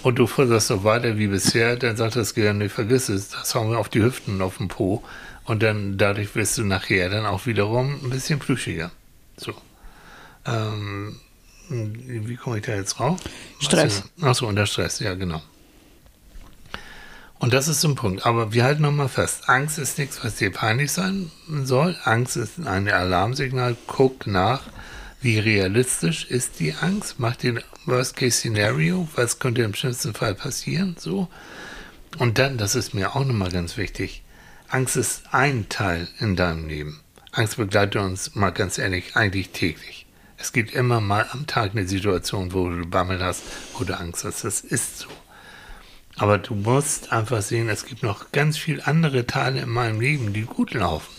[0.04, 3.56] und du futterst so weiter wie bisher, dann sagt das Gehirn, nee, vergiss es, das
[3.56, 5.04] hauen wir auf die Hüften und auf den Po.
[5.48, 8.92] Und dann, dadurch wirst du nachher dann auch wiederum ein bisschen plüschiger.
[9.38, 9.54] So.
[10.46, 11.20] Ähm,
[11.70, 13.20] wie komme ich da jetzt drauf?
[13.60, 14.04] Stress.
[14.22, 15.42] Achso, unter Stress, ja, genau.
[17.40, 18.26] Und das ist so ein Punkt.
[18.26, 21.32] Aber wir halten nochmal fest, Angst ist nichts, was dir peinlich sein
[21.64, 21.96] soll.
[22.04, 23.78] Angst ist ein Alarmsignal.
[23.88, 24.64] Guck nach,
[25.22, 27.16] wie realistisch ist die Angst.
[27.20, 29.08] Mach den Worst-Case-Szenario.
[29.16, 30.98] Was könnte im schlimmsten Fall passieren?
[31.00, 31.30] So.
[32.18, 34.24] Und dann, das ist mir auch nochmal ganz wichtig,
[34.70, 37.00] Angst ist ein Teil in deinem Leben.
[37.32, 40.06] Angst begleitet uns, mal ganz ehrlich, eigentlich täglich.
[40.38, 43.44] Es gibt immer mal am Tag eine Situation, wo du Bammel hast,
[43.78, 44.44] wo du Angst hast.
[44.44, 45.08] Das ist so.
[46.18, 50.34] Aber du musst einfach sehen, es gibt noch ganz viele andere Teile in meinem Leben,
[50.34, 51.14] die gut laufen.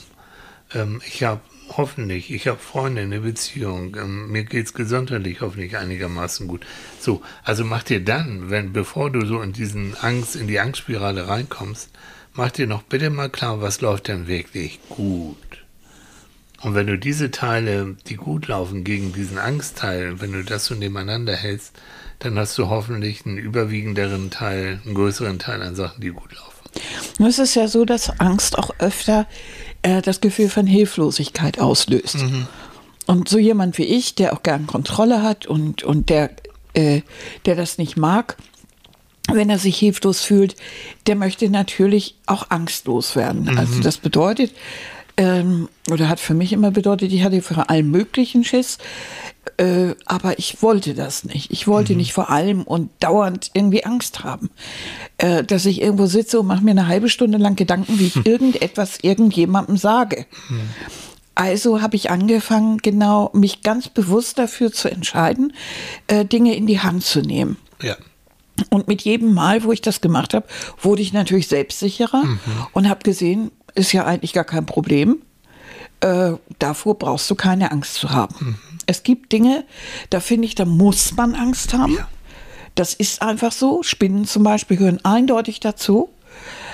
[0.74, 6.48] Ähm, ich habe hoffentlich, ich habe Freunde, eine Beziehung, ähm, mir geht's gesundheitlich hoffentlich einigermaßen
[6.48, 6.66] gut.
[7.00, 11.28] So, also mach dir dann, wenn, bevor du so in diesen Angst, in die Angstspirale
[11.28, 11.90] reinkommst,
[12.38, 15.36] mach dir noch bitte mal klar, was läuft denn wirklich gut.
[16.62, 20.74] Und wenn du diese Teile, die gut laufen, gegen diesen Angstteil, wenn du das so
[20.74, 21.72] nebeneinander hältst,
[22.20, 26.54] dann hast du hoffentlich einen überwiegenderen Teil, einen größeren Teil an Sachen, die gut laufen.
[27.18, 29.26] Nun ist es ja so, dass Angst auch öfter
[29.82, 32.16] äh, das Gefühl von Hilflosigkeit auslöst.
[33.06, 36.30] Und so jemand wie ich, der auch gern Kontrolle hat und, und der,
[36.74, 37.02] äh,
[37.46, 38.36] der das nicht mag,
[39.32, 40.56] wenn er sich hilflos fühlt,
[41.06, 43.58] der möchte natürlich auch angstlos werden.
[43.58, 44.52] Also das bedeutet,
[45.18, 48.78] ähm, oder hat für mich immer bedeutet, ich hatte vor allem möglichen Schiss,
[49.56, 51.50] äh, aber ich wollte das nicht.
[51.50, 54.50] Ich wollte nicht vor allem und dauernd irgendwie Angst haben,
[55.18, 58.16] äh, dass ich irgendwo sitze und mache mir eine halbe Stunde lang Gedanken, wie ich
[58.26, 60.26] irgendetwas irgendjemandem sage.
[61.34, 65.52] Also habe ich angefangen, genau mich ganz bewusst dafür zu entscheiden,
[66.06, 67.56] äh, Dinge in die Hand zu nehmen.
[67.82, 67.96] Ja.
[68.70, 70.46] Und mit jedem Mal, wo ich das gemacht habe,
[70.80, 72.24] wurde ich natürlich selbstsicherer
[72.72, 75.18] und habe gesehen, ist ja eigentlich gar kein Problem.
[76.00, 78.58] Äh, davor brauchst du keine Angst zu haben.
[78.86, 79.64] Es gibt Dinge,
[80.10, 81.94] da finde ich, da muss man Angst haben.
[81.94, 82.08] Ja.
[82.74, 83.82] Das ist einfach so.
[83.82, 86.08] Spinnen zum Beispiel gehören eindeutig dazu.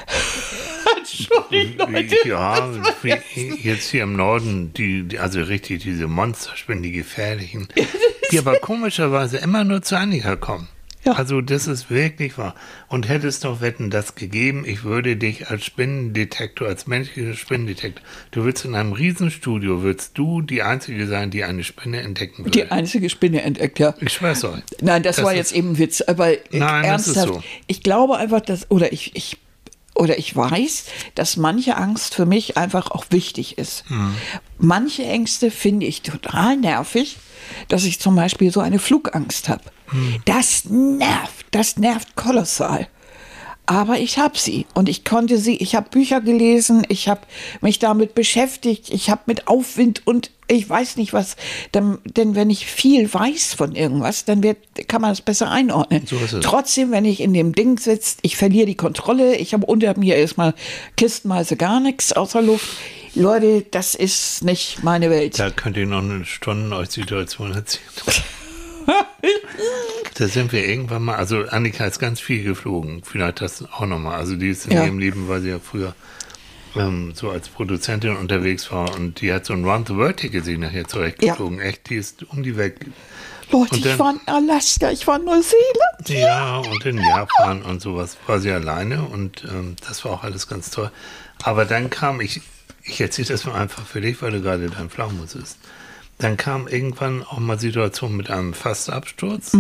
[0.99, 2.17] Entschuldigung, Leute.
[2.29, 3.17] Ja,
[3.63, 7.69] jetzt hier im Norden, die, die- also richtig diese Monsterspinnen, die gefährlichen,
[8.31, 10.69] die aber komischerweise immer nur zu Annika kommen.
[11.05, 11.13] Ja.
[11.13, 12.55] Also das ist wirklich wahr.
[12.89, 18.45] Und hättest doch Wetten das gegeben, ich würde dich als Spinnendetektor, als menschlicher Spinnendetektor, du
[18.45, 22.51] würdest in einem Riesenstudio, würdest du die Einzige sein, die eine Spinne entdecken würde.
[22.51, 23.95] Die einzige Spinne entdeckt, ja.
[24.01, 24.63] ich schwör's euch.
[24.81, 27.29] Nein, das, Das war jetzt eben ein Witz, aber Nein, ernsthaft.
[27.29, 27.43] so.
[27.67, 29.39] Ich glaube einfach, dass, oder ich, ich,
[29.95, 33.85] oder ich weiß, dass manche Angst für mich einfach auch wichtig ist.
[33.89, 34.15] Hm.
[34.59, 37.19] Manche Ängste finde ich total nervig,
[37.69, 39.63] dass ich zum Beispiel so eine Flugangst habe.
[39.95, 40.23] Hm.
[40.25, 42.89] Das nervt, das nervt kolossal.
[43.67, 47.23] Aber ich habe sie und ich konnte sie, ich habe Bücher gelesen, ich habe
[47.63, 51.37] mich damit beschäftigt, ich habe mit Aufwind und ich weiß nicht was,
[51.73, 56.07] denn, denn wenn ich viel weiß von irgendwas, dann wird, kann man es besser einordnen.
[56.07, 56.19] So.
[56.41, 60.17] Trotzdem, wenn ich in dem Ding sitze, ich verliere die Kontrolle, ich habe unter mir
[60.17, 60.53] erstmal
[60.99, 62.69] kistenweise gar nichts außer Luft.
[63.15, 65.39] Leute, das ist nicht meine Welt.
[65.39, 67.85] Da könnt ihr noch eine Stunde euch Situation erzählen.
[70.15, 74.17] da sind wir irgendwann mal, also Annika ist ganz viel geflogen, vielleicht das auch nochmal.
[74.17, 74.85] Also die ist in Ja.
[74.85, 75.95] ihrem Leben, weil sie ja früher
[76.77, 80.45] ähm, so als Produzentin unterwegs war und die hat so ein Round the World Ticket
[80.45, 81.61] sich nachher zurechtgeflogen.
[81.61, 82.77] Echt, die ist um die Welt.
[83.51, 86.09] Leute, Und ich dann- war in Alaska, ich war in Neuseeland.
[86.09, 90.49] Ja, und in Japan und sowas war sie alleine und ähm, das war auch alles
[90.49, 90.91] ganz toll.
[91.43, 92.41] Aber dann kam, ich,
[92.83, 95.59] ich erzähle das mal einfach für dich, weil du gerade dein Flaumus ist.
[96.19, 99.55] Dann kam irgendwann auch mal Situation mit einem Fastabsturz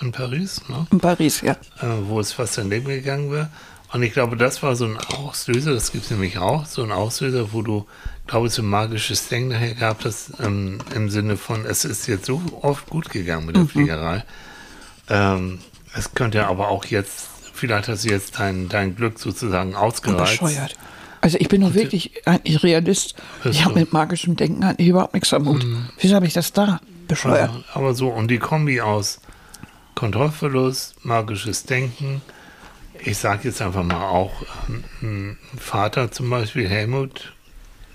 [0.00, 0.86] in Paris, ne?
[0.90, 1.52] In Paris, ja.
[1.80, 3.50] äh, wo es fast daneben gegangen wäre.
[3.92, 6.92] Und ich glaube, das war so ein Auslöser, das gibt es nämlich auch, so ein
[6.92, 7.86] Auslöser, wo du,
[8.26, 12.06] glaube ich, so ein magisches Ding nachher gehabt hast, ähm, im Sinne von, es ist
[12.06, 14.24] jetzt so oft gut gegangen mit der Fliegerei.
[15.08, 15.58] Ähm,
[15.92, 20.40] es könnte aber auch jetzt, vielleicht hast du jetzt dein, dein Glück sozusagen ausgereizt.
[20.40, 20.76] Bescheuert.
[21.20, 23.14] Also ich bin nun wirklich eigentlich Realist.
[23.44, 25.66] Ich habe mit magischen Denken eigentlich überhaupt nichts am Hut.
[25.98, 26.80] Wieso habe ich das da?
[27.08, 27.50] Bescheuert.
[27.50, 29.20] Aber, aber so, und die Kombi aus
[29.94, 32.22] Kontrollverlust, magisches Denken,
[33.04, 34.32] ich sage jetzt einfach mal auch
[35.02, 37.32] ähm, ein Vater zum Beispiel, Helmut,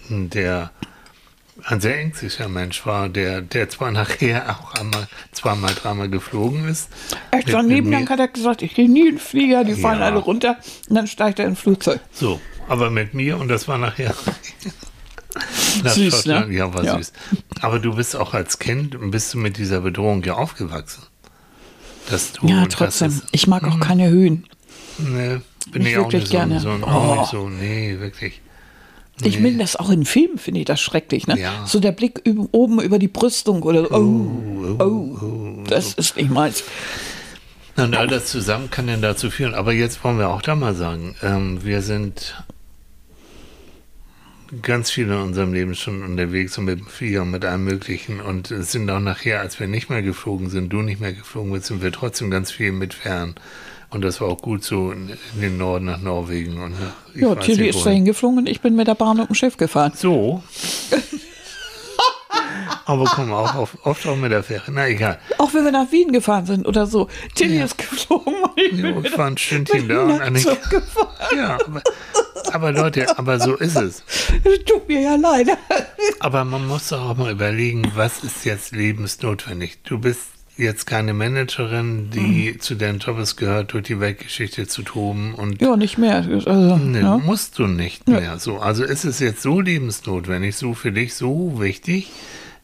[0.10, 0.72] der
[1.64, 6.90] ein sehr ängstlicher Mensch war, der, der zwar nachher auch einmal, zweimal, dreimal geflogen ist.
[7.32, 10.06] Echt, am Nebengang hat er gesagt, ich gehe nie in den Flieger, die fallen Ja.
[10.08, 10.58] alle runter
[10.90, 12.02] und dann steigt er in ein Flugzeug.
[12.12, 14.14] So, aber mit mir und das war nachher.
[15.84, 16.50] nach Süß, Schottland.
[16.50, 16.56] ne?
[16.56, 16.98] Ja, war Ja.
[16.98, 17.12] süß.
[17.62, 21.04] Aber du bist auch als Kind, bist du mit dieser Bedrohung ja aufgewachsen.
[22.10, 23.10] Dass du, Ja, trotzdem.
[23.10, 24.46] ist- Ich mag auch keine Höhen.
[24.98, 25.38] Nee,
[25.72, 26.60] bin Nicht ich auch nicht gerne.
[26.60, 27.16] so, so, Oh.
[27.20, 28.42] nicht so, nee, wirklich.
[29.22, 29.44] Ich Nee.
[29.50, 31.26] bin das auch in Filmen, finde ich das schrecklich.
[31.26, 31.40] Ne?
[31.40, 31.66] Ja.
[31.66, 36.64] So der Blick oben über die Brüstung oder oh, oh, oh, das ist nicht meins.
[37.78, 39.54] Und all das zusammen kann denn dazu führen.
[39.54, 42.36] Aber jetzt wollen wir auch da mal sagen, ähm, wir sind
[44.62, 48.22] ganz viel in unserem Leben schon unterwegs und mit dem Flieger und mit allem Möglichen.
[48.22, 51.52] Und es sind auch nachher, als wir nicht mehr geflogen sind, du nicht mehr geflogen
[51.52, 53.36] bist, sind wir trotzdem ganz viel mit fern.
[53.90, 56.62] Und das war auch gut so in, den Norden nach Norwegen.
[56.62, 59.30] Und nach, ich Ja, Tilly ist dahin geflogen und ich bin mit der Bahn und
[59.30, 59.94] dem Schiff gefahren.
[59.96, 60.44] So.
[62.86, 64.72] Aber komm auch auf, oft auch mit der Fähre.
[64.72, 65.20] Na egal.
[65.38, 67.08] Auch wenn wir nach Wien gefahren sind oder so.
[67.36, 70.52] Tilly ist geflogen ich mit ich war ein Stündchen da und Annika.
[70.52, 71.38] zurückgefahren.
[71.38, 71.82] Ja, aber,
[72.54, 74.04] aber Leute, aber so ist es.
[74.66, 75.48] Tut mir ja leid.
[76.20, 79.80] Aber man muss doch auch mal überlegen, was ist jetzt lebensnotwendig?
[79.84, 80.22] Du bist
[80.58, 82.60] jetzt keine Managerin, die Mhm.
[82.62, 86.16] zu deinem Job es gehört, durch die Weltgeschichte zu toben und Ja, nicht mehr.
[86.16, 87.18] Also, Nee, ja.
[87.18, 88.40] musst du nicht mehr.
[88.40, 92.10] So, also ist es jetzt so lebensnotwendig, so für dich so wichtig,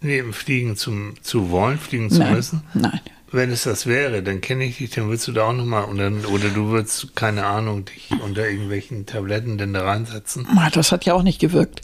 [0.01, 2.63] neben Fliegen zum, zu wollen, fliegen zu Nein, müssen?
[2.73, 2.99] nein.
[3.31, 6.11] Wenn es das wäre, dann kenne ich dich, dann würdest du da auch nochmal, oder,
[6.29, 10.45] oder du würdest, keine Ahnung, dich unter irgendwelchen Tabletten denn da reinsetzen.
[10.73, 11.81] Das hat ja auch nicht gewirkt.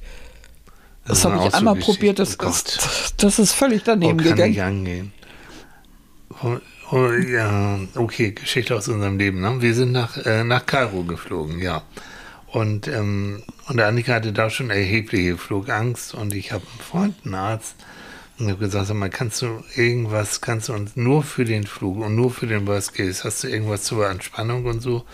[1.05, 2.15] Das ist habe ich einmal Ausflugsgeschichte.
[2.15, 4.49] probiert, das, Oh ist, das ist völlig daneben oh, kann gegangen.
[4.49, 5.11] nicht angehen.
[6.43, 6.57] Oh,
[6.91, 9.39] oh, ja, okay, Geschichte aus unserem Leben.
[9.39, 9.61] Ne?
[9.61, 11.83] Wir sind nach, äh, nach Kairo geflogen, ja.
[12.47, 17.35] Und, ähm, und Annika hatte da schon erhebliche Flugangst und ich habe einen Freund, einen
[17.35, 17.75] Arzt,
[18.39, 21.97] und habe gesagt, sag mal, kannst du irgendwas, kannst du uns nur für den Flug
[21.97, 25.05] und nur für den Worst Case, hast du irgendwas zur Entspannung und so?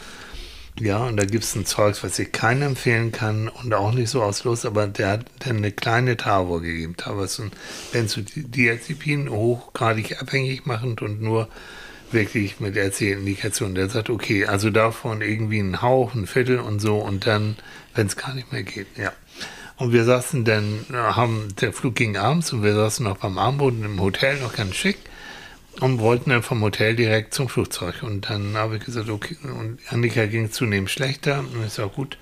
[0.80, 4.10] Ja, und da gibt es ein Zeug, was ich keinem empfehlen kann und auch nicht
[4.10, 6.98] so aus Lust, aber der hat dann eine kleine Tavor gegeben.
[6.98, 7.52] Tavor ist ein
[7.92, 11.48] Benzodiazepin, hochgradig abhängig machend und nur
[12.12, 13.76] wirklich mit RC-Indikation.
[13.76, 17.56] Der sagt, okay, also davon irgendwie ein Hauch, ein Viertel und so und dann,
[17.94, 19.14] wenn es gar nicht mehr geht, ja.
[19.78, 23.38] Und wir saßen dann, äh, haben, der Flug ging abends und wir saßen noch beim
[23.38, 24.98] Abendbrot im Hotel, noch ganz schick.
[25.80, 28.04] und wollten dann vom Hotel direkt zum Flugzeug.
[28.04, 31.40] Und dann habe ich gesagt, okay, und Annika ging zunehmend schlechter.
[31.40, 32.18] Und ist auch gut.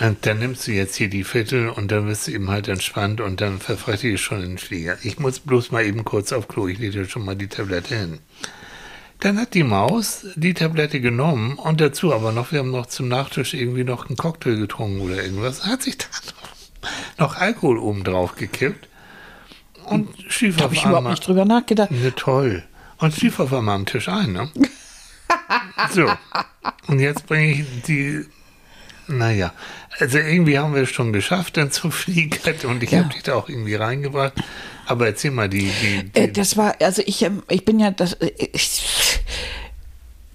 [0.00, 3.20] Und dann nimmst du jetzt hier die Viertel und dann bist du eben halt entspannt
[3.20, 4.96] und dann verfrette ich schon den Flieger.
[5.02, 8.18] Ich muss bloß mal eben kurz auf Klo, ich lege schon mal die Tablette hin.
[9.20, 13.08] Dann hat die Maus die Tablette genommen und dazu aber noch, wir haben noch zum
[13.08, 16.06] Nachtisch irgendwie noch einen Cocktail getrunken oder irgendwas, hat sich da
[17.18, 18.88] noch, Alkohol oben drauf gekippt
[19.86, 21.12] und schlief Da auf habe ich überhaupt einmal.
[21.12, 21.90] nicht drüber nachgedacht.
[21.90, 22.62] Ne, toll.
[22.98, 24.50] Und schlief auf einmal am Tisch ein, ne?
[25.92, 26.08] so.
[26.86, 28.24] Und jetzt bringe ich die.
[29.08, 29.52] Naja,
[29.98, 32.38] also irgendwie haben wir es schon geschafft, dann zu fliegen.
[32.66, 33.00] Und ich Ja.
[33.00, 34.34] habe dich da auch irgendwie reingebracht.
[34.86, 35.70] Aber erzähl mal, die.
[35.82, 39.20] die, die Äh, das war, also ich, ähm, ich bin ja, das, äh, ich,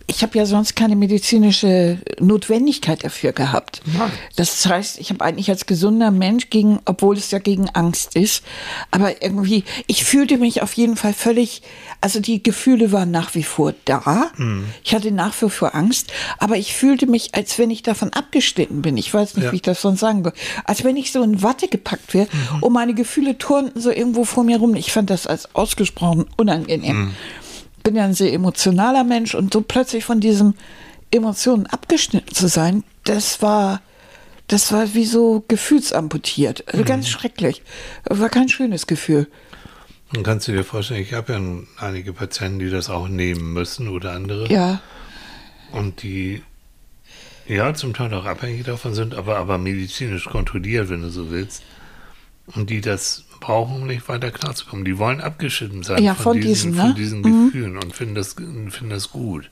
[0.10, 3.82] ich habe ja sonst keine medizinische Notwendigkeit dafür gehabt.
[3.98, 4.10] Ja.
[4.38, 8.44] Das heißt, ich habe eigentlich als gesunder Mensch gegen, obwohl es ja gegen Angst ist,
[8.90, 11.62] aber irgendwie, ich fühlte mich auf jeden Fall völlig,
[12.00, 14.32] also die Gefühle waren nach wie vor da.
[14.84, 18.82] Ich hatte nach wie vor Angst, aber ich fühlte mich, als wenn ich davon abgeschnitten
[18.82, 18.96] bin.
[18.96, 19.52] Ich weiß nicht, Ja.
[19.52, 20.34] wie ich das sonst sagen soll.
[20.64, 22.28] Als wenn ich so in Watte gepackt wäre
[22.62, 24.74] und meine Gefühle turnten so irgendwo vor mir rum.
[24.76, 27.12] Ich fand das als ausgesprochen unangenehm
[27.88, 30.56] bin ja ein sehr emotionaler Mensch und so plötzlich von diesen
[31.10, 33.82] Emotionen abgeschnitten zu sein, das war,
[34.48, 36.66] das war wie so gefühlsamputiert.
[36.68, 37.64] Also ganz schrecklich.
[38.04, 39.28] War kein schönes Gefühl.
[40.12, 41.42] Dann kannst du dir vorstellen, ich habe ja
[41.80, 44.52] einige Patienten, die das auch nehmen müssen oder andere.
[44.52, 44.82] Ja,
[45.72, 46.44] Und die
[47.48, 51.64] ja zum Teil auch abhängig davon sind, aber, aber medizinisch kontrolliert, wenn du so willst.
[52.56, 54.86] Und die das brauchen, um nicht weiter klarzukommen.
[54.86, 56.82] Die wollen abgeschnitten sein Ja, von diesen, diesen, ne?
[56.88, 59.50] von diesen Gefühlen und finden das, finden das gut.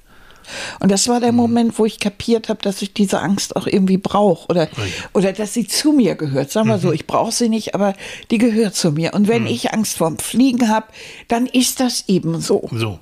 [0.80, 1.38] und das war der Mhm.
[1.38, 4.70] Moment, wo ich kapiert habe, dass ich diese Angst auch irgendwie brauche oder, ja.
[5.14, 6.52] oder dass sie zu mir gehört.
[6.52, 7.96] Sagen wir so, ich brauche sie nicht, aber
[8.32, 9.14] die gehört zu mir.
[9.14, 10.88] Und wenn ich Angst vorm Fliegen habe,
[11.28, 12.70] dann ist das eben so.
[12.72, 13.00] So.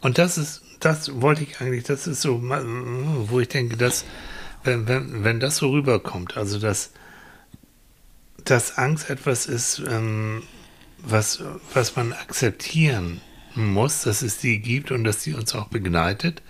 [0.00, 4.04] Und das ist, das wollte ich eigentlich, das ist so, wo ich denke, dass,
[4.64, 6.90] wenn, wenn, wenn das so rüberkommt, also dass,
[8.44, 10.42] dass Angst etwas ist, ähm,
[10.98, 11.42] was,
[11.72, 13.20] was man akzeptieren
[13.54, 16.42] muss, dass es die gibt und dass die uns auch begleitet.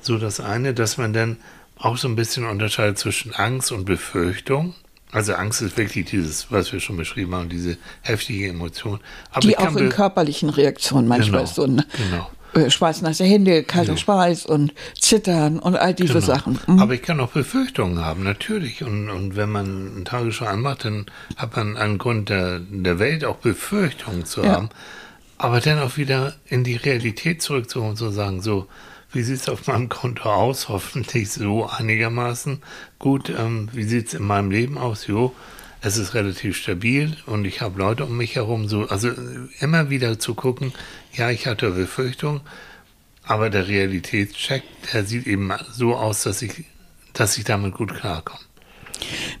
[0.00, 1.36] So das eine, dass man dann
[1.76, 4.74] auch so ein bisschen unterscheidet zwischen Angst und Befürchtung.
[5.10, 9.00] Also Angst ist wirklich dieses, was wir schon beschrieben haben, diese heftige Emotion.
[9.30, 12.30] Aber Die auch in körperlichen Reaktionen manchmal Genau, so ein genau.
[12.54, 13.96] Äh, schweißnasse Hände, kalter Ja.
[13.98, 16.26] Schweiß und Zittern und all diese Genau.
[16.26, 16.58] Sachen.
[16.66, 16.78] Mhm.
[16.78, 18.82] Aber ich kann auch Befürchtungen haben, natürlich.
[18.82, 23.24] Und, und wenn man eine Tagesschau anmacht, dann hat man einen Grund der, der Welt
[23.24, 24.52] auch Befürchtungen zu Ja.
[24.52, 24.68] haben.
[25.38, 28.66] Aber dann auch wieder in die Realität zurückzuholen und zu sagen, so,
[29.12, 30.68] wie sieht es auf meinem Konto aus?
[30.68, 32.62] Hoffentlich so einigermaßen
[32.98, 33.28] gut.
[33.36, 35.06] Ähm, wie sieht es in meinem Leben aus?
[35.06, 35.34] Jo,
[35.82, 38.68] es ist relativ stabil und ich habe Leute um mich herum.
[38.68, 39.10] So, also
[39.60, 40.72] immer wieder zu gucken,
[41.12, 42.40] ja, ich hatte Befürchtungen,
[43.24, 44.62] aber der Realitätscheck,
[44.92, 46.64] der sieht eben so aus, dass ich,
[47.12, 48.40] dass ich damit gut klarkomme.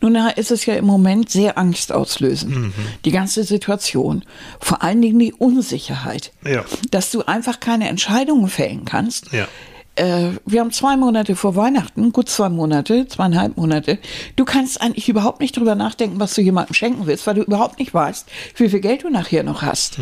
[0.00, 2.72] Nun ist es ja im Moment sehr angstauslösend, Mhm.
[3.04, 4.24] die ganze Situation.
[4.60, 6.32] Vor allen Dingen die Unsicherheit.
[6.44, 6.64] Ja.
[6.90, 9.32] Dass du einfach keine Entscheidungen fällen kannst.
[9.32, 9.46] Ja.
[9.94, 13.98] Äh, wir haben zwei Monate vor Weihnachten, gut zwei Monate, zweieinhalb Monate.
[14.36, 17.78] Du kannst eigentlich überhaupt nicht drüber nachdenken, was du jemandem schenken willst, weil du überhaupt
[17.78, 18.26] nicht weißt,
[18.56, 19.98] wie viel Geld du nachher noch hast.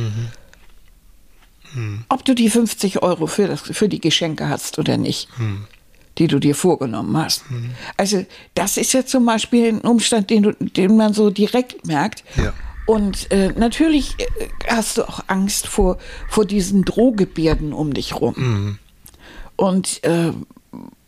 [2.09, 5.28] Ob du die 50 Euro für, das, für die Geschenke hast oder nicht,
[6.18, 7.45] die du dir vorgenommen hast.
[7.97, 8.24] Also
[8.55, 12.24] das ist ja zum Beispiel ein Umstand, den, du, den man so direkt merkt.
[12.36, 12.53] Ja.
[12.86, 18.78] Und äh, natürlich äh, hast du auch Angst vor, vor diesen Drohgebärden um dich rum.
[19.61, 20.32] Und äh,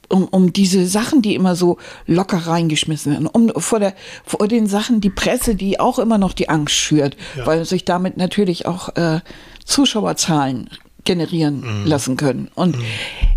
[0.08, 3.94] um, um diese Sachen, die immer so locker reingeschmissen werden, um vor, der,
[4.26, 7.46] vor den Sachen, die Presse, die auch immer noch die Angst schürt, Ja.
[7.46, 9.20] weil sich damit natürlich auch äh,
[9.64, 10.68] Zuschauerzahlen
[11.04, 12.76] generieren lassen können und,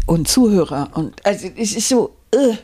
[0.06, 0.90] und Zuhörer.
[0.94, 2.56] Und also es ist so, äh,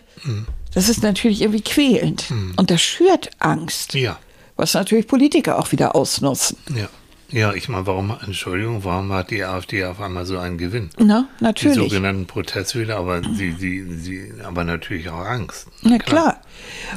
[0.73, 2.25] das ist natürlich irgendwie quälend.
[2.57, 4.19] Und das schürt Angst, Ja.
[4.57, 6.57] was natürlich Politiker auch wieder ausnutzen.
[6.75, 6.89] Ja.
[7.31, 10.89] Ja, ich meine, warum, Entschuldigung, warum hat die AfD auf einmal so einen Gewinn?
[10.97, 11.77] Na, Die natürlich.
[11.77, 15.67] sogenannten Protestwähler, aber sie, sie, sie, aber natürlich auch Angst.
[15.81, 16.41] Na klar.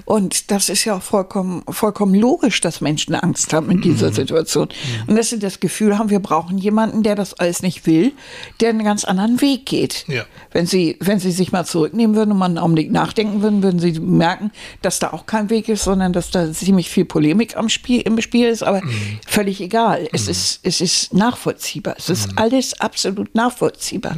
[0.05, 4.15] Und das ist ja auch vollkommen, vollkommen logisch, dass Menschen Angst haben in dieser Mhm.
[4.15, 4.69] Situation.
[5.07, 8.13] Und dass sie das Gefühl haben, wir brauchen jemanden, der das alles nicht will,
[8.61, 10.05] der einen ganz anderen Weg geht.
[10.09, 10.25] Ja.
[10.53, 13.79] Wenn sie, wenn sie sich mal zurücknehmen würden und mal einen Augenblick nachdenken würden, würden
[13.81, 14.51] sie merken,
[14.83, 18.21] dass da auch kein Weg ist, sondern dass da ziemlich viel Polemik am Spiel, im
[18.21, 18.63] Spiel ist.
[18.63, 19.19] Aber Mhm.
[19.27, 20.09] völlig egal.
[20.13, 21.95] Es ist, es ist nachvollziehbar.
[21.99, 22.15] Es Mhm.
[22.15, 24.17] ist alles absolut nachvollziehbar.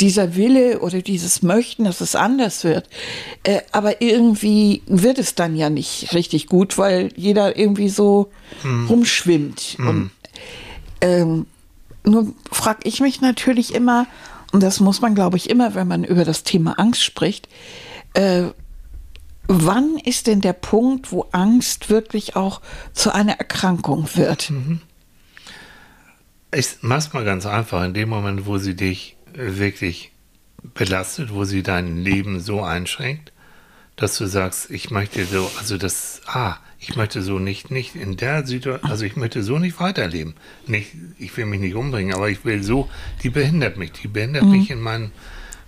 [0.00, 2.88] Dieser Wille oder dieses Möchten, dass es anders wird.
[3.44, 8.30] Äh, aber irgendwie wird es dann ja nicht richtig gut, weil jeder irgendwie so
[8.62, 8.86] Mhm.
[8.88, 9.76] rumschwimmt.
[9.78, 10.10] Und
[11.00, 11.46] ähm,
[12.04, 14.06] nur frage ich mich natürlich immer,
[14.52, 17.48] und das muss man, glaube ich, immer, wenn man über das Thema Angst spricht,
[18.14, 18.44] äh,
[19.48, 22.60] wann ist denn der Punkt, wo Angst wirklich auch
[22.92, 24.50] zu einer Erkrankung wird?
[24.50, 24.80] Mhm.
[26.54, 27.82] Ich mach's mal ganz einfach.
[27.84, 30.12] In dem Moment, wo sie dich wirklich
[30.74, 33.31] belastet, wo sie dein Leben so einschränkt,
[34.02, 38.16] dass du sagst, ich möchte so, also das, ah, ich möchte so nicht, nicht in
[38.16, 40.34] der Situation, also ich möchte so nicht weiterleben.
[40.66, 42.90] Nicht, ich will mich nicht umbringen, aber ich will so,
[43.22, 44.50] die behindert mich, die behindert mhm.
[44.50, 45.12] mich in mein,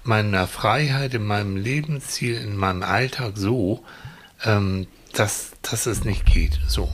[0.03, 3.85] meiner Freiheit, in meinem Lebensziel, in meinem Alltag so,
[4.45, 6.59] ähm, dass, dass es nicht geht.
[6.67, 6.93] So.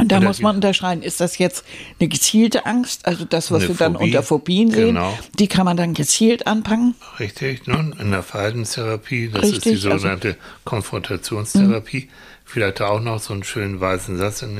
[0.00, 1.64] Und da muss man unterscheiden, ist das jetzt
[1.98, 5.18] eine gezielte Angst, also das, was wir dann unter Phobien sehen, genau.
[5.38, 6.94] die kann man dann gezielt anpacken?
[7.18, 7.92] Richtig, ne?
[7.98, 12.06] in der Verhaltenstherapie, das Richtig, ist die also sogenannte also, Konfrontationstherapie.
[12.06, 12.12] Mh.
[12.44, 14.58] Vielleicht auch noch so einen schönen weißen Satz in,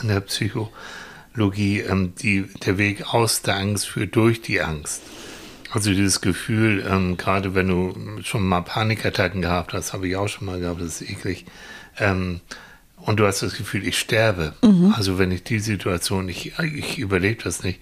[0.00, 5.02] in der Psychologie, ähm, die, der Weg aus der Angst führt durch die Angst.
[5.72, 10.28] Also dieses Gefühl, ähm, gerade wenn du schon mal Panikattacken gehabt hast, habe ich auch
[10.28, 11.46] schon mal gehabt, das ist eklig.
[11.98, 12.40] Ähm,
[13.04, 14.54] und du hast das Gefühl, ich sterbe.
[14.62, 14.94] Mhm.
[14.96, 17.80] Also wenn ich die Situation, ich, ich überlebe das nicht.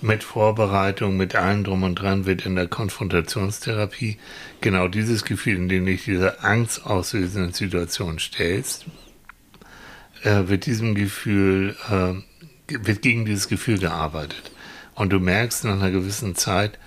[0.00, 4.16] Mit Vorbereitung, mit allem drum und dran wird in der Konfrontationstherapie
[4.60, 8.86] genau dieses Gefühl, in dem dich diese Angst auslösenden Situation stellst,
[10.22, 12.14] äh, wird diesem Gefühl, äh,
[12.68, 14.52] wird gegen dieses Gefühl gearbeitet.
[14.94, 16.78] Und du merkst nach einer gewissen Zeit,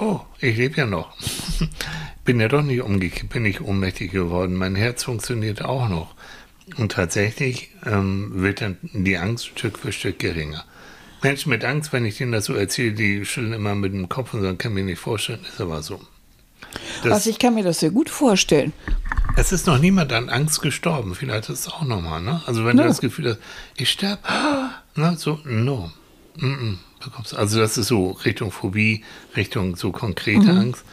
[0.00, 1.16] oh, ich lebe ja noch.
[2.24, 4.56] bin ja doch nicht umgekippt, bin nicht ohnmächtig geworden.
[4.56, 6.15] Mein Herz funktioniert auch noch.
[6.76, 10.64] Und tatsächlich ähm, wird dann die Angst Stück für Stück geringer.
[11.22, 14.34] Menschen mit Angst, wenn ich denen das so erzähle, die schütteln immer mit dem Kopf
[14.34, 16.00] und sagen, kann mir nicht vorstellen, ist aber so.
[17.02, 18.72] Das, also ich kann mir das sehr gut vorstellen.
[19.36, 22.42] Es ist noch niemand an Angst gestorben, vielleicht ist es auch nochmal, ne?
[22.46, 22.82] Also wenn no.
[22.82, 23.38] du das Gefühl hast,
[23.76, 24.22] ich sterbe,
[24.94, 25.90] ne, so, no.
[26.36, 29.04] Mm -mm, also das ist so Richtung Phobie,
[29.36, 30.58] Richtung so konkrete mhm.
[30.58, 30.84] Angst.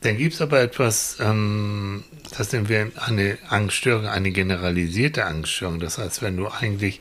[0.00, 2.04] Dann gibt es aber etwas, ähm,
[2.36, 5.80] das nennen wir eine Angststörung, eine generalisierte Angststörung.
[5.80, 7.00] Das heißt, wenn du eigentlich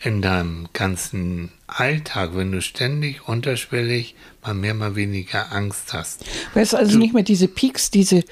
[0.00, 6.24] in deinem ganzen Alltag, wenn du ständig unterschwellig mal mehr, mal weniger Angst hast.
[6.54, 8.24] Weißt du, also du, nicht mehr diese Peaks, diese,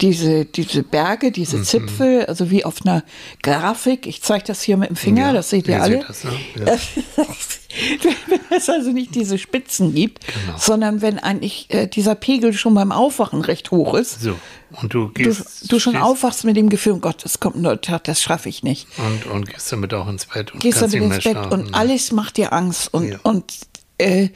[0.00, 1.64] diese, diese Berge, diese mhm.
[1.64, 3.02] Zipfel, also wie auf einer
[3.42, 4.06] Grafik.
[4.06, 6.04] Ich zeige das hier mit dem Finger, ja, das seht ihr alle.
[6.06, 6.32] Das, ne?
[6.56, 6.78] ja.
[8.26, 10.58] wenn es also nicht diese Spitzen gibt, genau.
[10.58, 14.20] sondern wenn eigentlich äh, dieser Pegel schon beim Aufwachen recht hoch ist.
[14.20, 14.36] So.
[14.80, 15.64] Und du gehst.
[15.64, 18.62] Du, du schon aufwachst mit dem Gefühl, oh Gott, es kommt Tag, das schaffe ich
[18.62, 18.86] nicht.
[18.96, 21.52] Und, und gehst damit auch ins Bett und gehst damit ins Bett schlafen.
[21.52, 23.18] und alles macht dir Angst und, ja.
[23.22, 23.44] und
[23.98, 24.28] äh,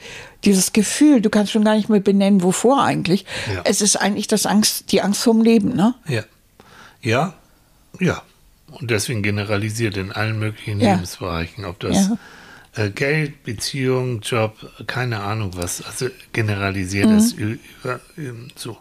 [0.43, 3.25] dieses Gefühl, du kannst schon gar nicht mehr benennen, wovor eigentlich.
[3.53, 3.61] Ja.
[3.65, 5.95] Es ist eigentlich das Angst, die Angst vorm Leben, ne?
[6.07, 6.23] Ja.
[7.01, 7.33] Ja,
[7.99, 8.21] ja.
[8.71, 10.93] Und deswegen generalisiert in allen möglichen ja.
[10.93, 12.11] Lebensbereichen, ob das
[12.75, 14.55] äh, Geld, Beziehung, Job,
[14.87, 17.15] keine Ahnung was, also generalisiert mhm.
[17.15, 17.99] das über,
[18.55, 18.77] so.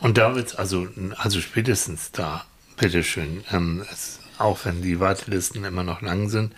[0.00, 2.44] Und da wird es also, also spätestens da,
[2.76, 6.52] bitteschön, ähm, es, auch wenn die Wartelisten immer noch lang sind,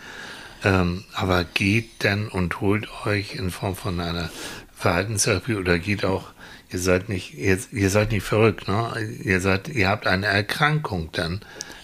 [0.67, 4.31] ähm, aber geht denn und holt euch in Form von einer
[4.75, 6.33] Verhaltenstherapie oder geht auch,
[6.73, 8.91] ihr seid nicht, ihr, ihr seid nicht verrückt, ne?
[9.23, 11.41] Ihr seid, ihr habt eine Erkrankung dann,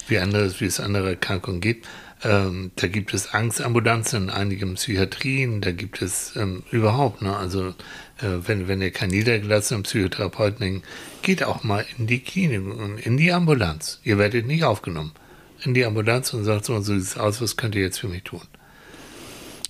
[0.09, 1.87] wie anderes, wie es andere Erkrankungen gibt.
[2.25, 7.37] Ähm, da gibt es Angstambulanzen in einigen Psychiatrien, da gibt es ähm, überhaupt, ne?
[7.37, 10.83] Also äh, wenn, wenn ihr keinen niedergelassenen Psychotherapeuten
[11.23, 12.63] geht auch mal in die Klinik
[13.05, 14.01] in die Ambulanz.
[14.03, 15.13] Ihr werdet nicht aufgenommen.
[15.65, 18.09] In die Ambulanz und sagt so, so sieht es aus, was könnt ihr jetzt für
[18.09, 18.43] mich tun?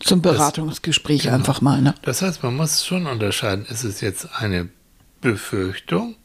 [0.05, 1.81] Zum Beratungsgespräch das, einfach mal.
[1.81, 1.95] Ne?
[2.03, 4.69] Das heißt, man muss schon unterscheiden, ist es jetzt eine
[5.21, 6.17] Befürchtung,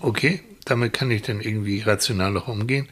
[0.00, 2.88] okay, damit kann ich dann irgendwie rational auch umgehen,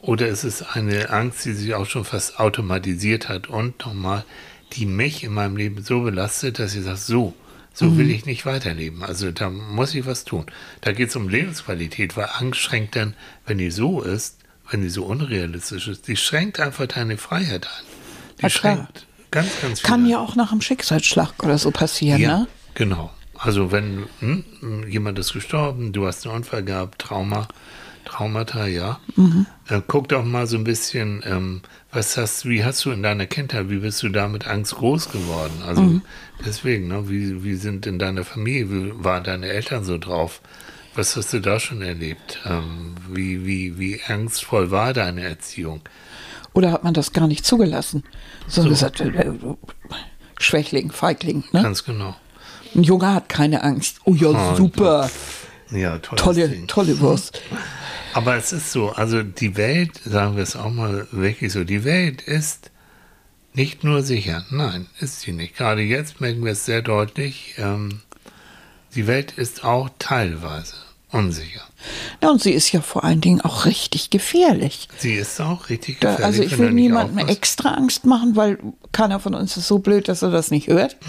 [0.00, 4.24] oder ist es eine Angst, die sich auch schon fast automatisiert hat und nochmal,
[4.72, 7.34] die mich in meinem Leben so belastet, dass ich sage, so,
[7.72, 7.98] so mhm.
[7.98, 9.02] will ich nicht weiterleben.
[9.02, 10.46] Also da muss ich was tun.
[10.80, 13.14] Da geht es um Lebensqualität, weil Angst schränkt dann,
[13.46, 14.38] wenn die so ist,
[14.70, 17.84] wenn die so unrealistisch ist, die schränkt einfach deine Freiheit ein.
[18.38, 19.88] Die ja, schränkt Ganz, ganz viel.
[19.90, 22.46] Kann ja auch nach einem Schicksalsschlag oder so passieren, ja, ne?
[22.74, 23.10] Genau.
[23.36, 24.44] Also wenn hm,
[24.88, 27.48] jemand ist gestorben, du hast einen Unfall gehabt, Trauma,
[28.04, 29.00] Traumata, ja.
[29.16, 29.46] Mhm.
[29.68, 33.26] Äh, guck doch mal so ein bisschen, ähm, was hast, wie hast du in deiner
[33.26, 35.62] Kindheit, wie bist du da mit Angst groß geworden?
[35.66, 36.02] Also mhm.
[36.46, 40.40] deswegen, ne, wie, wie sind in deiner Familie, wie waren deine Eltern so drauf?
[40.94, 42.38] Was hast du da schon erlebt?
[42.46, 45.80] Ähm, wie, wie, wie angstvoll war deine Erziehung?
[46.54, 48.04] Oder hat man das gar nicht zugelassen?
[48.48, 48.68] So, so.
[48.68, 49.34] gesagt, äh, äh,
[50.38, 51.44] Schwächling, Feigling.
[51.52, 51.62] Ne?
[51.62, 52.16] Ganz genau.
[52.74, 53.98] Ein Junge hat keine Angst.
[54.04, 55.10] Oh ja, oh, super.
[55.70, 56.66] Ja, tolle, Ding.
[56.66, 57.40] tolle Wurst.
[58.12, 61.84] Aber es ist so, also die Welt, sagen wir es auch mal wirklich so, die
[61.84, 62.70] Welt ist
[63.54, 64.44] nicht nur sicher.
[64.50, 65.56] Nein, ist sie nicht.
[65.56, 67.54] Gerade jetzt merken wir es sehr deutlich.
[67.58, 68.00] Ähm,
[68.94, 70.74] Die Welt ist auch teilweise
[71.10, 71.62] unsicher.
[72.22, 74.88] Ja, und sie ist ja vor allen Dingen auch richtig gefährlich.
[74.98, 76.26] Sie ist auch richtig Da, gefährlich.
[76.26, 78.58] also ich wenn will du nicht niemandem extra Angst machen, weil
[78.92, 80.96] keiner von uns ist so blöd, dass er das nicht hört.
[81.00, 81.06] Mhm.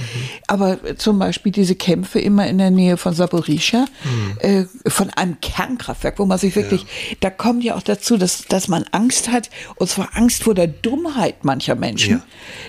[0.48, 4.38] Aber zum Beispiel diese Kämpfe immer in der Nähe von Saporischa, Mhm.
[4.40, 6.86] äh, von einem Kernkraftwerk, wo man sich wirklich,
[7.20, 10.68] da kommt ja auch dazu, dass, dass man Angst hat, und zwar Angst vor der
[10.68, 12.24] Dummheit mancher Menschen, Ja.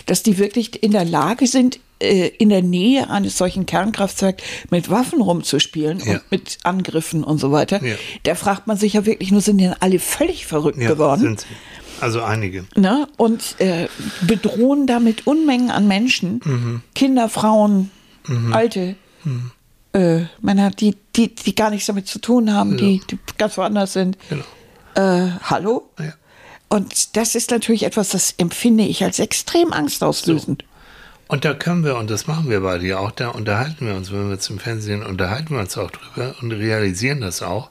[0.06, 5.20] dass die wirklich in der Lage sind, in der Nähe eines solchen Kernkraftwerks mit Waffen
[5.22, 6.14] rumzuspielen Ja.
[6.14, 7.82] und mit Angriffen und so weiter.
[7.84, 7.94] Ja.
[8.24, 11.20] Da fragt man sich ja wirklich nur, sind denn alle völlig verrückt ja, geworden?
[11.22, 11.46] Sind sie.
[12.00, 12.66] Also einige.
[12.76, 13.08] ne?
[13.16, 13.88] und äh,
[14.26, 16.82] bedrohen damit Unmengen an Menschen, Mhm.
[16.94, 17.90] Kinder, Frauen,
[18.52, 18.96] Alte,
[19.94, 23.94] äh, Männer, die, die, die gar nichts damit zu tun haben, die, die ganz woanders
[23.94, 24.18] sind.
[24.28, 24.44] Genau.
[24.96, 25.88] Äh, hallo?
[25.98, 26.12] Ja.
[26.68, 30.64] Und das ist natürlich etwas, das empfinde ich als extrem angstauslösend.
[31.28, 34.12] Und da können wir, und das machen wir beide ja auch, da unterhalten wir uns,
[34.12, 37.70] wenn wir jetzt im Fernsehen unterhalten wir uns auch drüber und realisieren das auch.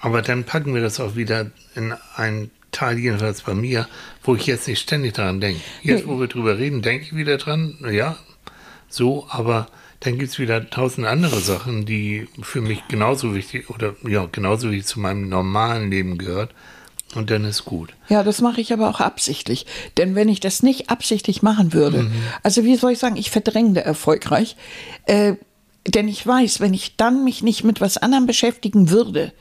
[0.00, 1.46] Aber dann packen wir das auch wieder
[1.76, 3.86] in einen Teil, jedenfalls bei mir,
[4.22, 5.60] wo ich jetzt nicht ständig daran denke.
[5.82, 8.16] Jetzt, wo wir drüber reden, denke ich wieder dran, ja,
[8.88, 9.68] so, aber
[10.00, 14.70] dann gibt es wieder tausend andere Sachen, die für mich genauso wichtig oder ja, genauso
[14.70, 16.52] wichtig zu meinem normalen Leben gehört.
[17.14, 17.90] Und dann ist gut.
[18.08, 19.66] Ja, das mache ich aber auch absichtlich.
[19.96, 22.12] Denn wenn ich das nicht absichtlich machen würde, Mhm.
[22.42, 24.56] also wie soll ich sagen, ich verdränge erfolgreich.
[25.06, 25.34] Äh,
[25.86, 29.32] denn ich weiß, wenn ich dann mich nicht mit was anderem beschäftigen würde,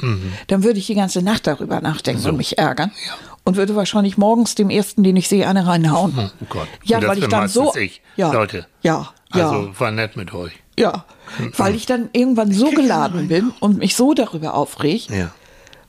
[0.47, 2.89] dann würde ich die ganze Nacht darüber nachdenken und mich ärgern.
[2.89, 3.07] Mhm.
[3.07, 3.13] Ja.
[3.45, 6.13] Und würde wahrscheinlich morgens dem ersten, den ich sehe, eine reinhauen.
[6.17, 6.67] Oh Gott.
[6.83, 7.73] Ja, weil ich dann so.
[7.75, 8.01] Ich.
[8.15, 8.67] Ja, Leute.
[8.83, 9.49] Ja, ja.
[9.49, 10.53] Also war nett mit euch.
[10.77, 11.05] ja.
[11.57, 15.31] Weil ich dann irgendwann so geladen bin und mich so darüber aufreg Ja.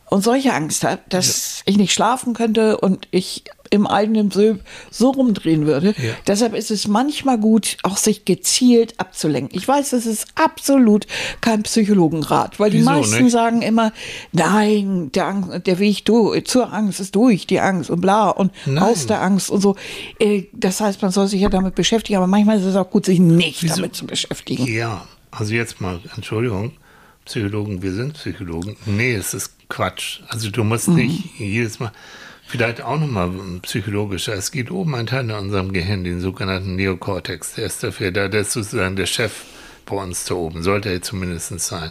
[0.06, 4.60] und solche Angst habe, dass ich nicht schlafen könnte und ich im eigenen Silb
[4.90, 5.94] so rumdrehen würde.
[5.98, 6.12] Ja.
[6.28, 9.58] Deshalb ist es manchmal gut, auch sich gezielt abzulenken.
[9.58, 11.06] Ich weiß, das ist absolut
[11.40, 13.32] kein Psychologenrat, weil die Wieso meisten nicht?
[13.32, 13.92] sagen immer,
[14.32, 18.52] nein, der, Angst, der Weg du, zur Angst ist durch, die Angst und bla und
[18.66, 18.78] Nein.
[18.84, 19.74] aus der Angst und so.
[20.20, 23.06] Äh, Das heißt, man soll sich ja damit beschäftigen, aber manchmal ist es auch gut,
[23.06, 24.66] sich nicht damit zu beschäftigen.
[24.66, 26.72] Ja, also jetzt mal, Entschuldigung,
[27.24, 28.76] Psychologen, wir sind Psychologen.
[28.86, 30.20] Nee, es ist Quatsch.
[30.28, 30.94] Also du musst Mhm.
[30.96, 31.92] nicht jedes Mal,
[32.46, 33.30] vielleicht auch nochmal
[33.62, 34.34] psychologischer.
[34.34, 37.54] Es gibt oben einen Teil in unserem Gehirn, den sogenannten Neokortex.
[37.54, 39.44] Der ist dafür da, der ist sozusagen der Chef
[39.86, 41.90] bei uns da oben, sollte er zumindest sein.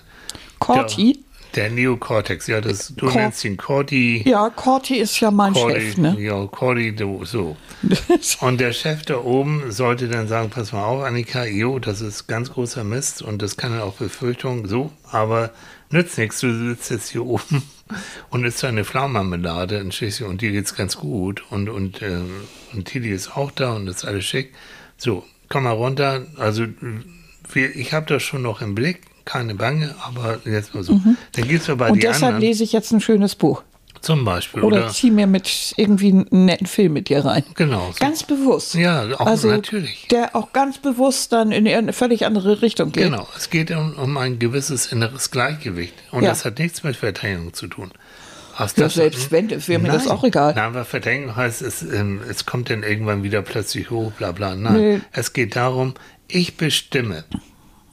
[0.60, 1.20] Corti?
[1.56, 4.24] Der, Neokortex, ja, das, du Cor- nennst ihn Corti.
[4.28, 6.16] Ja, Corti ist ja mein Corti, Chef, ne?
[6.20, 7.56] Ja, Corti, so.
[8.39, 12.28] Und der Chef da oben sollte dann sagen, pass mal auf, Annika, jo, das ist
[12.28, 15.51] ganz großer Mist und das kann ja auch Befürchtung, so, aber
[15.89, 17.62] nützt nichts, du sitzt jetzt hier oben
[18.30, 22.32] und isst eine Pflaumenmarmelade in Schleswig und dir geht's ganz gut und, und, ähm,
[22.74, 24.54] und Tilly ist auch da und ist alles schick.
[24.97, 26.66] So, komm mal runter, also
[27.54, 31.00] ich habe das schon noch im Blick, keine Bange, aber jetzt mal so.
[31.34, 33.64] Dann gibt's aber Und deshalb anderen, lese ich jetzt ein schönes Buch.
[34.02, 37.44] zum Beispiel, Oder, oder, zieh mir mit irgendwie einen netten Film mit dir rein.
[37.56, 38.00] genau, so.
[38.00, 38.76] Ganz bewusst.
[38.76, 40.08] Ja, auch also, natürlich.
[40.12, 43.04] Der auch ganz bewusst dann in eine völlig andere Richtung geht.
[43.06, 45.94] Genau, es geht um, um ein gewisses inneres Gleichgewicht.
[46.12, 46.30] Und Ja.
[46.30, 47.92] das hat nichts mit Verdrängung zu tun.
[48.58, 50.54] Aus Ja, selbst wenn, wäre mir das auch egal.
[50.54, 54.54] Nein, aber Verdrängung heißt, es, ähm, es kommt dann irgendwann wieder plötzlich hoch, bla bla.
[54.56, 55.02] Nein, Nee.
[55.12, 55.94] es geht darum,
[56.28, 57.24] ich bestimme.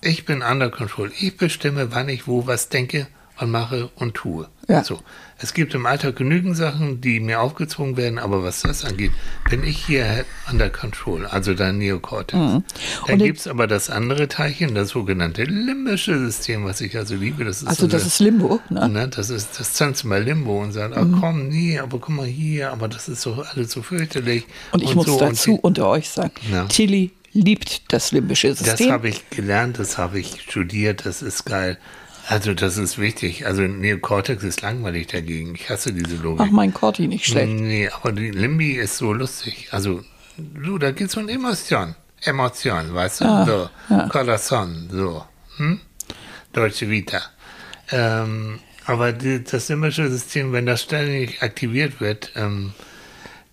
[0.02, 1.12] Ich bin under control.
[1.20, 3.06] Ich bestimme, wann ich wo was denke
[3.38, 4.48] und mache und tue.
[4.68, 4.84] Ja.
[4.84, 5.00] So.
[5.38, 9.12] Es gibt im Alltag genügend Sachen, die mir aufgezwungen werden, aber was das angeht,
[9.48, 12.32] bin ich hier under control, also dein Neokortex.
[12.32, 12.64] Dann Mhm.
[13.08, 17.44] Und gibt es aber das andere Teilchen, das sogenannte limbische System, was ich also liebe.
[17.46, 18.60] Das ist Also das unser- ist Limbo.
[18.68, 18.88] Ne?
[18.90, 22.26] Ne, das ist das tanzt mal Limbo und sagt, ah komm, nee, aber guck mal
[22.26, 24.46] hier, aber das ist doch alles so fürchterlich.
[24.72, 26.66] Und ich muss so dazu Und unter euch sagen, Ja.
[26.66, 28.92] Tilly liebt das limbische das System.
[28.92, 31.78] habe ich gelernt, das habe ich studiert, das ist geil.
[32.28, 33.46] Also das ist wichtig.
[33.46, 35.54] Also Neokortex ist langweilig dagegen.
[35.54, 36.46] Ich hasse diese Logik.
[36.46, 37.52] Ach, mein Corti nicht schlecht.
[37.52, 39.68] Nee, aber die Limbi ist so lustig.
[39.72, 40.04] Also,
[40.36, 41.96] du, da geht's um Emotion.
[42.22, 43.24] Emotion, weißt du?
[43.24, 43.70] Ah, so.
[43.94, 44.08] ja.
[44.08, 45.24] Corazon, so.
[45.56, 45.80] Hm?
[46.52, 47.20] Deutsche Vita.
[47.90, 52.72] Ähm, aber die, das limbische System, wenn das ständig aktiviert wird, ähm,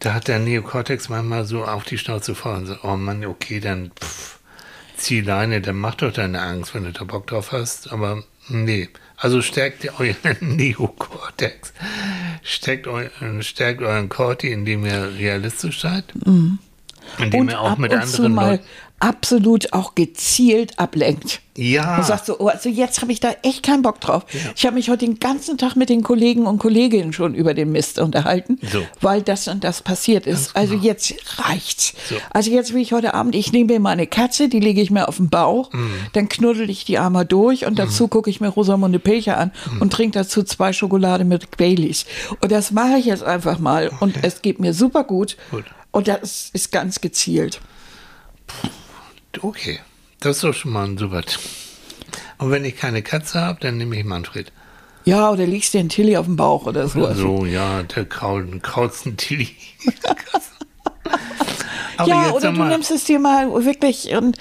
[0.08, 3.60] da hat der Neokortex manchmal so auf die Schnauze voll und sagt, oh Mann, okay,
[3.60, 4.40] dann pff,
[4.96, 7.92] zieh Leine, dann mach doch deine Angst, wenn du da Bock drauf hast.
[7.92, 8.88] Aber nee,
[9.18, 11.74] also stärkt euren Neokortex.
[12.42, 13.10] Stärkt, eu,
[13.42, 16.06] stärkt euren Corti, indem ihr realistisch seid.
[17.20, 18.64] Indem und er auch ab mit und zu anderen mal Leuten-
[19.00, 21.42] absolut auch gezielt ablenkt.
[21.56, 21.98] Ja.
[21.98, 24.26] Und sagt so, oh, also jetzt habe ich da echt keinen Bock drauf.
[24.56, 27.72] Ich habe mich heute den ganzen Tag mit den Kollegen und Kolleginnen schon über den
[27.72, 28.82] Mist unterhalten, So.
[29.02, 30.56] weil das und das passiert ist.
[30.56, 31.94] Also jetzt reicht's.
[32.10, 32.16] So.
[32.32, 35.08] Also jetzt will ich heute Abend, ich nehme mir meine Katze, die lege ich mir
[35.08, 35.92] auf den Bauch, Mhm.
[36.14, 39.82] dann knuddel ich die einmal durch und dazu gucke ich mir Rosamunde Pilcher an Mhm.
[39.82, 42.06] und trinke dazu zwei Schokolade mit Baileys.
[42.42, 45.38] Und das mache ich jetzt einfach mal und es geht mir super gut.
[45.52, 45.66] Gut.
[45.92, 47.60] Und das ist ganz gezielt.
[49.42, 49.80] Okay,
[50.20, 51.22] das ist doch schon mal ein super.
[52.38, 54.52] Und wenn ich keine Katze habe, dann nehme ich Manfred.
[55.06, 57.14] Ja, oder legst dir einen Tilly auf den Bauch oder so.
[57.14, 59.56] So, ja, der Krauten, Krautzen Tilly.
[61.98, 64.38] Aber ja, oder du nimmst es dir mal wirklich und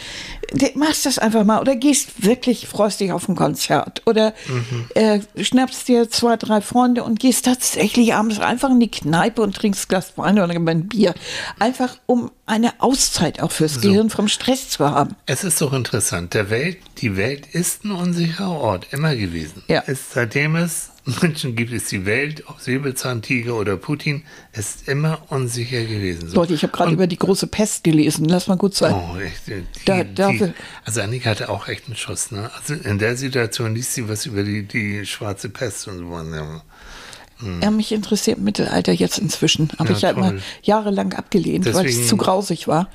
[0.75, 4.87] machst das einfach mal oder gehst wirklich, freust dich auf ein Konzert oder Mhm.
[4.95, 9.57] äh, schnappst dir zwei, drei Freunde und gehst tatsächlich abends einfach in die Kneipe und
[9.57, 11.15] trinkst Glas Wein oder ein Bier.
[11.59, 15.17] Einfach um eine Auszeit auch fürs Gehirn vom Stress zu haben.
[15.27, 16.35] Es ist doch interessant.
[16.35, 19.63] Der Welt, die Welt ist ein unsicherer Ort, immer gewesen.
[19.67, 19.83] Ja.
[19.87, 20.91] Es, seitdem es
[21.23, 26.29] Menschen gibt, ist die Welt, ob Säbelzahntiger oder Putin, ist immer unsicher gewesen.
[26.29, 26.37] So.
[26.37, 28.25] Leute, ich habe gerade über die große Pest gelesen.
[28.27, 28.93] Lass mal gut sein.
[28.95, 29.47] Oh, echt.
[29.47, 30.53] Die, Da- die,
[30.85, 32.31] also Annika hatte auch echt einen Schuss.
[32.33, 32.51] Ne?
[32.57, 36.61] Also in der Situation liest sie was über die, die schwarze Pest und so.
[37.43, 37.65] Ja.
[37.65, 39.71] Ja, mich interessiert Mittelalter jetzt inzwischen.
[39.79, 40.43] Habe Ja, ich halt mal toll.
[40.63, 42.89] jahrelang abgelehnt, weil es zu grausig war.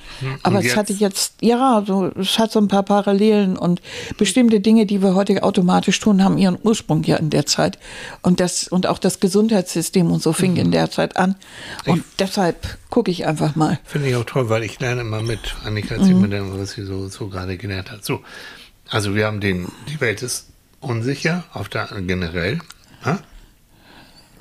[0.44, 1.02] Aber und es hatte jetzt?
[1.02, 3.82] jetzt, ja, so, es hat so ein paar Parallelen und
[4.18, 7.78] bestimmte Dinge, die wir heute automatisch tun, haben ihren Ursprung ja in der Zeit.
[8.24, 10.58] Und das, und auch das Gesundheitssystem und so fing Mhm.
[10.58, 11.36] in der Zeit an.
[11.86, 13.80] Und deshalb gucke ich einfach mal.
[13.84, 15.56] Finde ich auch toll, weil ich lerne immer mit.
[15.64, 18.04] Annika erzählt mir dann, was sie so, so gerade gelernt hat.
[18.04, 18.22] So,
[18.90, 20.48] also wir haben den, die Welt ist
[20.80, 22.60] unsicher, auf der generell.
[23.06, 23.20] Ja?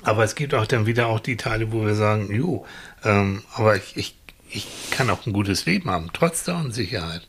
[0.03, 2.65] Aber es gibt auch dann wieder auch die Teile, wo wir sagen, jo,
[3.03, 4.15] ähm, aber ich, ich,
[4.49, 7.21] ich kann auch ein gutes Leben haben, trotz der Unsicherheit.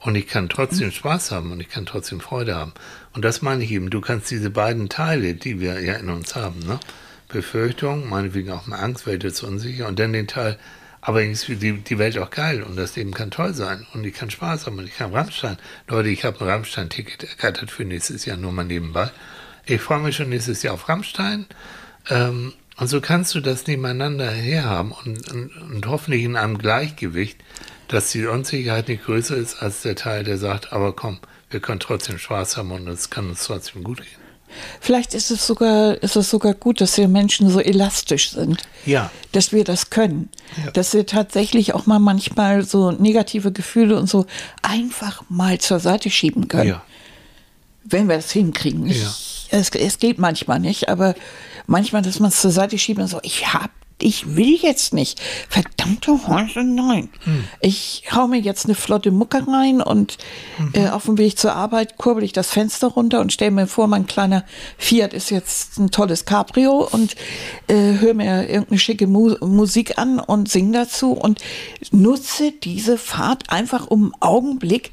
[0.00, 2.72] Und ich kann trotzdem Spaß haben und ich kann trotzdem Freude haben.
[3.14, 6.36] Und das meine ich eben, du kannst diese beiden Teile, die wir ja in uns
[6.36, 6.78] haben, ne?
[7.28, 10.58] Befürchtung, meinetwegen auch mal Angst, Welt ist unsicher und dann den Teil,
[11.02, 14.04] aber irgendwie ist die, die Welt auch geil und das Leben kann toll sein und
[14.04, 15.58] ich kann Spaß haben und ich kann Rammstein.
[15.88, 19.10] Leute, ich habe ein Rammstein-Ticket ergattert für nächstes Jahr, nur mal nebenbei.
[19.66, 21.44] Ich freue mich schon nächstes Jahr auf Rammstein.
[22.08, 27.38] Ähm, und so kannst du das nebeneinander herhaben und, und, und hoffentlich in einem Gleichgewicht,
[27.88, 31.18] dass die Unsicherheit nicht größer ist als der Teil, der sagt, aber komm,
[31.50, 34.28] wir können trotzdem Spaß haben und es kann uns trotzdem gut gehen.
[34.80, 38.62] Vielleicht ist es sogar, ist es sogar gut, dass wir Menschen so elastisch sind.
[38.86, 39.10] Ja.
[39.32, 40.30] Dass wir das können.
[40.64, 40.70] Ja.
[40.70, 44.26] Dass wir tatsächlich auch mal manchmal so negative Gefühle und so
[44.62, 46.68] einfach mal zur Seite schieben können.
[46.68, 46.82] Ja.
[47.84, 48.86] Wenn wir es hinkriegen.
[48.86, 51.14] Ich, es, es geht manchmal nicht, aber
[51.68, 55.20] manchmal, dass man es zur Seite schiebt und so, ich hab, ich will jetzt nicht.
[55.48, 57.08] Verdammte Häuser, nein.
[57.24, 57.44] Hm.
[57.60, 60.18] Ich hau mir jetzt eine flotte Mucke rein und
[60.58, 60.70] Mhm.
[60.74, 63.88] äh, auf dem Weg zur Arbeit kurbel ich das Fenster runter und stelle mir vor,
[63.88, 64.44] mein kleiner
[64.76, 67.16] Fiat ist jetzt ein tolles Cabrio und
[67.66, 71.40] äh, höre mir irgendeine schicke Mu Musik an und sing dazu und
[71.90, 74.92] nutze diese Fahrt einfach um einen Augenblick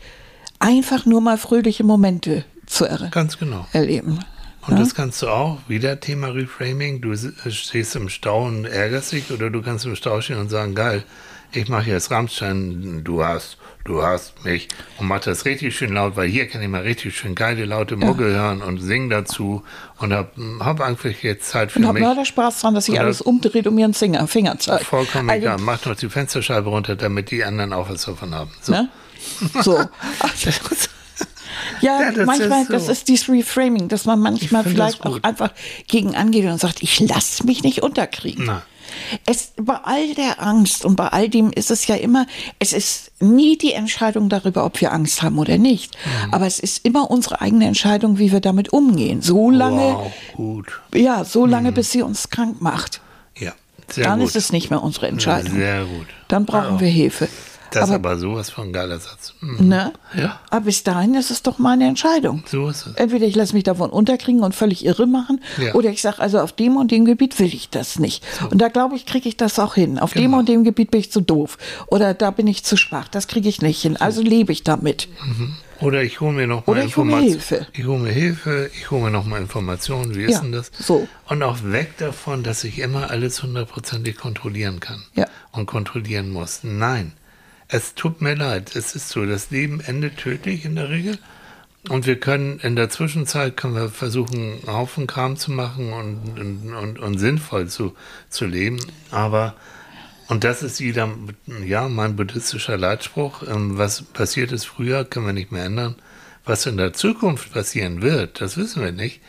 [0.58, 3.68] einfach nur mal fröhliche Momente zu er Ganz genau.
[3.72, 4.20] erleben.
[4.68, 9.12] Und das kannst du auch, wieder Thema Reframing, du s- stehst im Stau und ärgerst
[9.12, 11.04] dich oder du kannst im Stau stehen und sagen, geil,
[11.52, 16.16] ich mache jetzt Rammstein, du hast, du hast mich und mach das richtig schön laut,
[16.16, 19.64] weil hier kann ich mal richtig schön geile, laute Mucke hören und sing dazu
[20.00, 22.04] und hab, hab einfach jetzt Zeit für Und hab mich.
[22.04, 24.86] leider Spaß dran, dass Und alles umdreht und mir einen Finger, Finger zeigt.
[24.86, 28.52] Vollkommen Also, egal, mach noch die Fensterscheibe runter, damit die anderen auch was davon haben.
[28.62, 28.72] So.
[28.74, 28.90] Ne?
[29.62, 29.78] So.
[31.82, 32.74] Ja, Ja, das manchmal, ist so.
[32.74, 35.52] das ist dieses Reframing, dass man manchmal vielleicht auch einfach
[35.88, 38.46] gegen angeht und sagt, ich lasse mich nicht unterkriegen.
[38.46, 38.62] Na.
[39.26, 42.28] Es, bei all der Angst und bei all dem ist es ja immer,
[42.60, 45.96] es ist nie die Entscheidung darüber, ob wir Angst haben oder nicht.
[46.26, 46.34] Mhm.
[46.34, 49.22] Aber es ist immer unsere eigene Entscheidung, wie wir damit umgehen.
[49.22, 50.82] So lange, Wow, gut.
[50.94, 53.02] ja, so lange, bis sie uns krank macht.
[53.38, 53.54] Ja,
[53.90, 54.30] sehr Dann gut.
[54.30, 55.54] ist es nicht mehr unsere Entscheidung.
[55.56, 56.08] Sehr gut.
[56.30, 56.80] Dann brauchen Ja.
[56.82, 57.28] wir Hilfe.
[57.72, 59.34] Das ist aber, aber sowas von ein geiler Satz.
[59.42, 59.68] Mhm.
[59.68, 59.94] ne?
[60.16, 60.40] Ja.
[60.50, 62.44] aber bis dahin ist es doch meine Entscheidung.
[62.48, 62.96] So ist es.
[62.96, 65.74] Entweder ich lasse mich davon unterkriegen und völlig irre machen, Ja.
[65.74, 68.24] oder ich sage, also auf dem und dem Gebiet will ich das nicht.
[68.50, 70.00] Und da glaube ich, kriege ich das auch hin.
[70.00, 70.40] Auf dem Genau.
[70.40, 71.58] und dem Gebiet bin ich zu doof.
[71.88, 73.08] Oder da bin ich zu schwach.
[73.10, 73.98] Das kriege ich nicht hin.
[73.98, 75.08] Also lebe ich damit.
[75.82, 77.60] Oder ich hole mir noch mal Oder ich hole mir Informationen.
[77.60, 77.68] Hilfe.
[77.74, 80.16] Ich hole mir Hilfe, ich hole mir noch mal Informationen.
[80.16, 80.72] Wie Ja, ist denn das?
[80.80, 81.08] so.
[81.28, 85.26] Und auch weg davon, dass ich immer alles hundertprozentig kontrollieren kann Ja.
[85.52, 86.60] und kontrollieren muss.
[86.64, 87.12] Nein,
[87.68, 88.76] es tut mir leid.
[88.76, 91.18] Es ist so, das Leben endet tödlich in der Regel.
[91.90, 96.40] Und wir können in der Zwischenzeit können wir versuchen, einen Haufen Kram zu machen und,
[96.40, 97.96] und, und, und sinnvoll zu,
[98.30, 98.80] zu leben.
[99.12, 99.56] Aber
[100.28, 101.10] Und das ist wieder,
[101.64, 103.44] ja, mein buddhistischer Leitspruch.
[103.48, 105.96] Ähm, was passiert ist früher, können wir nicht mehr ändern.
[106.46, 109.22] Was in der Zukunft passieren wird, das wissen wir nicht.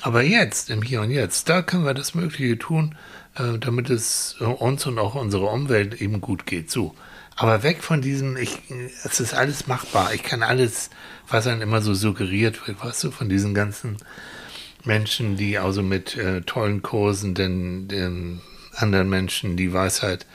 [0.00, 2.94] Aber jetzt, im Hier und Jetzt, da können wir das Mögliche tun,
[3.36, 6.70] äh, damit es uns und auch unserer Umwelt eben gut geht.
[6.70, 6.94] So.
[7.40, 8.58] Aber weg von diesem, ich,
[9.04, 10.12] es ist alles machbar.
[10.12, 10.90] Ich kann alles,
[11.28, 13.96] was dann immer so suggeriert wird, weißt du, von diesen ganzen
[14.84, 18.40] Menschen, die also mit äh, tollen Kursen den, den
[18.74, 20.26] anderen Menschen die Weisheit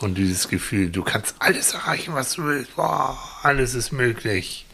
[0.00, 2.76] und dieses Gefühl, du kannst alles erreichen, was du willst.
[2.76, 4.66] Boah, alles ist möglich.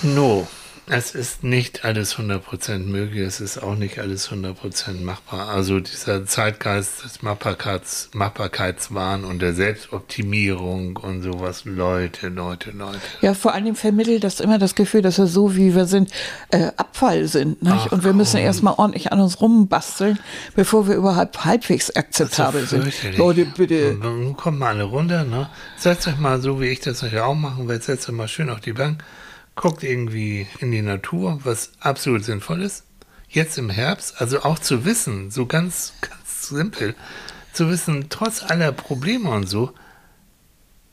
[0.00, 0.48] No.
[0.90, 5.48] Es ist nicht alles 100% möglich, es ist auch nicht alles 100% machbar.
[5.48, 12.98] Also dieser Zeitgeist des Machbarkeits, Machbarkeitswahn und der Selbstoptimierung und sowas, Leute, Leute, Leute.
[13.20, 16.10] Ja, vor allem vermittelt das immer das Gefühl, dass wir so, wie wir sind,
[16.50, 17.58] äh, Abfall sind.
[17.66, 18.46] Ach, und wir müssen komm.
[18.46, 20.18] erstmal ordentlich an uns rumbasteln,
[20.56, 23.18] bevor wir überhaupt halbwegs akzeptabel Also sind.
[23.18, 23.96] Leute, bitte.
[24.00, 25.50] Nun kommt mal alle runter, ne?
[25.76, 28.48] Setzt euch mal so, wie ich das euch auch machen werde, setzt euch mal schön
[28.48, 29.02] auf die Bank,
[29.58, 32.84] guckt irgendwie in die Natur, was absolut sinnvoll ist.
[33.28, 36.94] Jetzt im Herbst, also auch zu wissen, so ganz, ganz simpel,
[37.52, 39.74] zu wissen, trotz aller Probleme und so,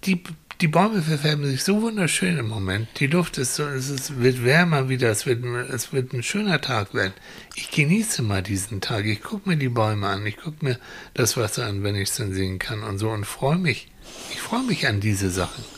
[0.03, 0.22] die,
[0.61, 2.88] die Bäume verfärben sich so wunderschön im Moment.
[2.99, 6.59] Die Luft ist so, es ist, wird wärmer wieder, es wird, es wird ein schöner
[6.59, 7.13] Tag werden.
[7.53, 9.05] Ich genieße mal diesen Tag.
[9.05, 10.80] Ich gucke mir die Bäume an, ich gucke mir
[11.13, 13.89] das Wasser an, wenn ich es dann sehen kann und so und freue mich.
[14.32, 15.74] Ich freue mich an diese Sachen.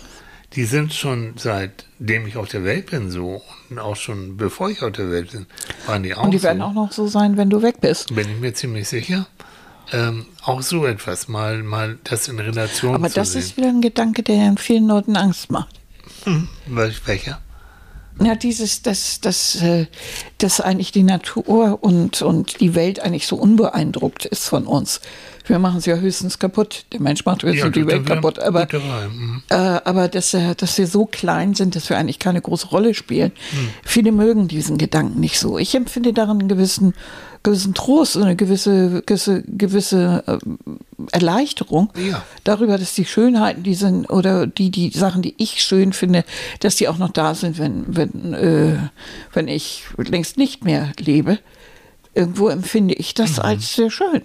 [0.54, 4.82] Die sind schon seitdem ich auf der Welt bin so und auch schon bevor ich
[4.82, 5.45] auf der Welt bin,
[5.86, 8.16] waren die auch Und die so werden auch noch so sein, wenn du weg bist.
[8.16, 9.28] bin ich mir ziemlich sicher.
[9.93, 13.41] Ähm, auch so etwas, mal, mal das in Relation Aber zu das sehen.
[13.41, 15.76] ist wieder ein Gedanke, der in vielen Leuten Angst macht.
[16.26, 17.39] Wel- Welcher?
[18.20, 19.86] Ja, dieses, dass, dass, äh,
[20.39, 25.02] dass eigentlich die Natur und, und die Welt eigentlich so unbeeindruckt ist von uns.
[25.48, 26.86] Wir machen sie ja höchstens kaputt.
[26.93, 28.39] Der Mensch macht höchstens die das Welt kaputt.
[28.39, 29.41] Aber, mhm.
[29.50, 32.93] äh, aber dass, äh, dass wir so klein sind, dass wir eigentlich keine große Rolle
[32.93, 33.32] spielen.
[33.52, 33.70] Hm.
[33.84, 35.58] Viele mögen diesen Gedanken nicht so.
[35.58, 36.93] Ich empfinde darin einen gewissen,
[37.43, 40.58] gewissen Trost und eine gewisse, gewisse, gewisse ähm,
[41.12, 42.24] Erleichterung Ja.
[42.43, 46.26] darüber, dass die Schönheiten, die sind, oder die, die Sachen, die ich schön finde,
[46.60, 48.78] dass die auch noch da sind, wenn, wenn, äh,
[49.34, 51.39] wenn ich längst nicht mehr lebe.
[52.14, 53.22] Irgendwo empfinde ich Mhm.
[53.22, 54.24] das als sehr schön.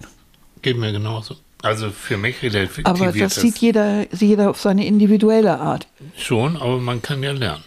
[0.63, 1.35] Geht mir genauso.
[1.61, 5.87] Also für mich relativiert Aber das sieht jeder, jeder auf seine individuelle Art.
[6.17, 7.63] schon, aber man kann ja lernen.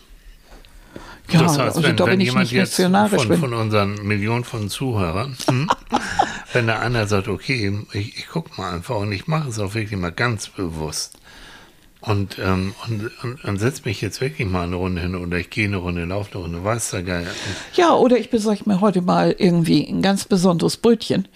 [1.31, 3.39] Ja, das heißt, also wenn, da wenn bin ich jemand nicht jetzt von, bin.
[3.39, 5.69] von unseren Millionen von Zuhörern, hm,
[6.53, 9.75] wenn da einer sagt, okay, ich, ich gucke mal einfach und ich mache es auch
[9.75, 11.19] wirklich mal ganz bewusst
[12.01, 15.51] und, ähm, und, und, und setze mich jetzt wirklich mal eine Runde hin oder ich
[15.51, 17.31] gehe eine Runde, laufe eine Runde, weiß der Geier.
[17.75, 21.27] Ja, oder ich besorge mir heute mal irgendwie ein ganz besonderes Brötchen,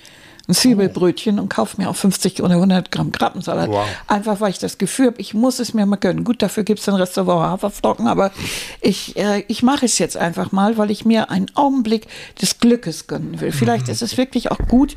[0.50, 3.68] ein Zwiebelbrötchen und kaufe mir auch 50 oder 100 Gramm Krabbensalat.
[3.68, 3.86] Wow.
[4.06, 6.24] Einfach, weil ich das Gefühl habe, ich muss es mir mal gönnen.
[6.24, 8.32] Gut, dafür gibt es den Rest der Woche Haferflocken, aber
[8.80, 12.06] ich, äh, ich mache es jetzt einfach mal, weil ich mir einen Augenblick
[12.40, 13.52] des Glückes gönnen will.
[13.52, 14.96] Vielleicht ist es wirklich auch gut,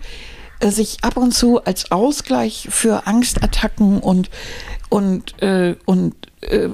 [0.59, 4.29] äh, sich ab und zu als Ausgleich für Angstattacken und,
[4.89, 6.69] und, äh, und äh,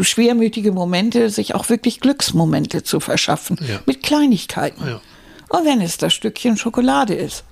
[0.00, 3.58] schwermütige Momente, sich auch wirklich Glücksmomente zu verschaffen.
[3.60, 3.80] Ja.
[3.86, 4.86] Mit Kleinigkeiten.
[4.86, 5.00] Ja.
[5.48, 7.44] Und wenn es das Stückchen Schokolade ist.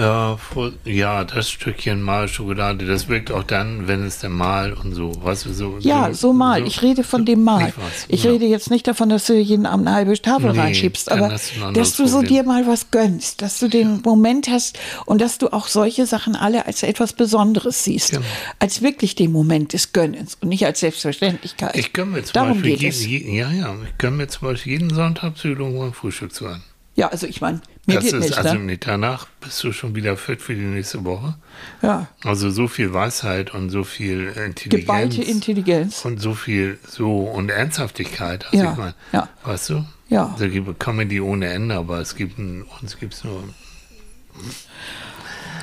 [0.00, 4.72] Ja, vor, ja, das Stückchen Mal Schokolade, das wirkt auch dann, wenn es denn mal
[4.72, 5.76] und so, du, so.
[5.80, 6.66] Ja, so mal.
[6.66, 7.68] Ich rede von dem Mal.
[7.68, 8.30] Ich weiß, Ich ja.
[8.30, 11.64] rede jetzt nicht davon, dass du jeden Abend eine halbe Tafel Nee, reinschiebst, aber du
[11.66, 12.28] ein dass du so Problem.
[12.32, 16.34] dir mal was gönnst, dass du den Moment hast und dass du auch solche Sachen
[16.34, 18.12] alle als etwas Besonderes siehst.
[18.12, 18.24] Genau.
[18.58, 21.76] Als wirklich den Moment des Gönnens und nicht als Selbstverständlichkeit.
[21.76, 23.04] Ich gönne mir zum Darum Beispiel jeden, es.
[23.04, 26.62] je, ja, ja, ich gönne mir zum Beispiel jeden Sonntag Psychologen beim Frühstück zu an.
[26.96, 27.60] Ja, also ich meine,
[27.90, 28.78] mir Das geht ist nicht, also ne?
[28.78, 31.34] danach bist du schon wieder fit für die nächste Woche.
[31.82, 32.06] Ja.
[32.24, 34.70] Also so viel Weisheit und so viel Intelligenz.
[34.70, 36.04] Geballte Intelligenz.
[36.04, 38.46] Und so viel so und Ernsthaftigkeit.
[38.46, 39.28] Also Ja, ich meine, ja.
[39.44, 39.84] weißt du?
[40.08, 40.34] Ja.
[40.38, 43.44] Da gibt Comedy ohne Ende, aber es gibt ein, uns gibt es nur.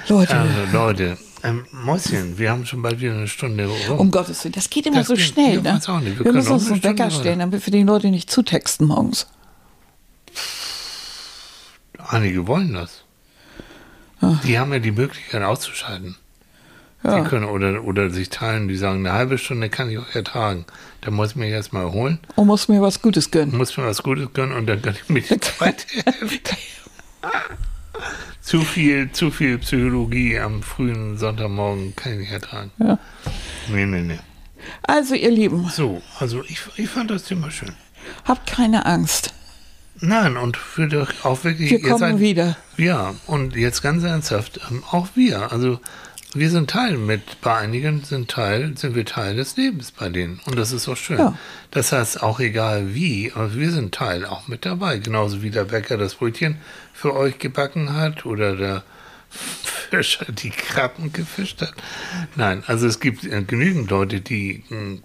[0.07, 3.99] Leute, Also Leute, ähm, Mäuschen, wir haben schon bald wieder eine Stunde rum.
[3.99, 5.57] um Gottes Willen, das geht immer Das so geht- schnell.
[5.57, 5.80] ich Ne?
[5.84, 9.28] wir Wir, müssen uns eine einen Wecker stellen, damit wir die Leute nicht zutexten morgens.
[12.09, 13.03] Einige wollen das.
[14.43, 16.15] Die haben ja die Möglichkeit auszuschalten.
[17.03, 17.21] Ja.
[17.21, 20.65] Die können oder, oder sich teilen, die sagen, eine halbe Stunde kann ich auch ertragen.
[21.01, 23.55] Da muss ich mich erstmal erholen, Und muss mir was Gutes gönnen.
[23.55, 26.57] muss mir was Gutes gönnen und dann kann ich mir die zweite Hälfte.
[28.41, 32.71] zu viel, zu viel Psychologie am frühen Sonntagmorgen kann ich nicht ertragen.
[32.79, 32.97] Ja.
[33.69, 34.19] Nee, nee, nee.
[34.81, 37.73] Also, ihr Lieben, So, also ich, ich fand das Thema schön.
[38.25, 39.33] habt keine Angst.
[39.99, 41.71] Nein, und für dich auch wirklich.
[41.71, 42.57] Wir kommen seid- wieder.
[42.77, 45.79] Ja, und jetzt ganz ernsthaft, ähm, auch wir, also
[46.33, 50.39] wir sind Teil mit, bei einigen sind Teil, sind wir Teil des Lebens bei denen.
[50.45, 51.17] Und das ist auch schön.
[51.17, 51.37] Ja.
[51.71, 54.99] Das heißt, auch egal wie, wir sind Teil auch mit dabei.
[54.99, 56.57] Genauso wie der Bäcker das Brötchen
[56.93, 58.83] für euch gebacken hat oder der
[59.29, 61.73] Fischer die Krabben gefischt hat.
[62.35, 64.99] Nein, also es gibt äh, genügend Leute, die, mh,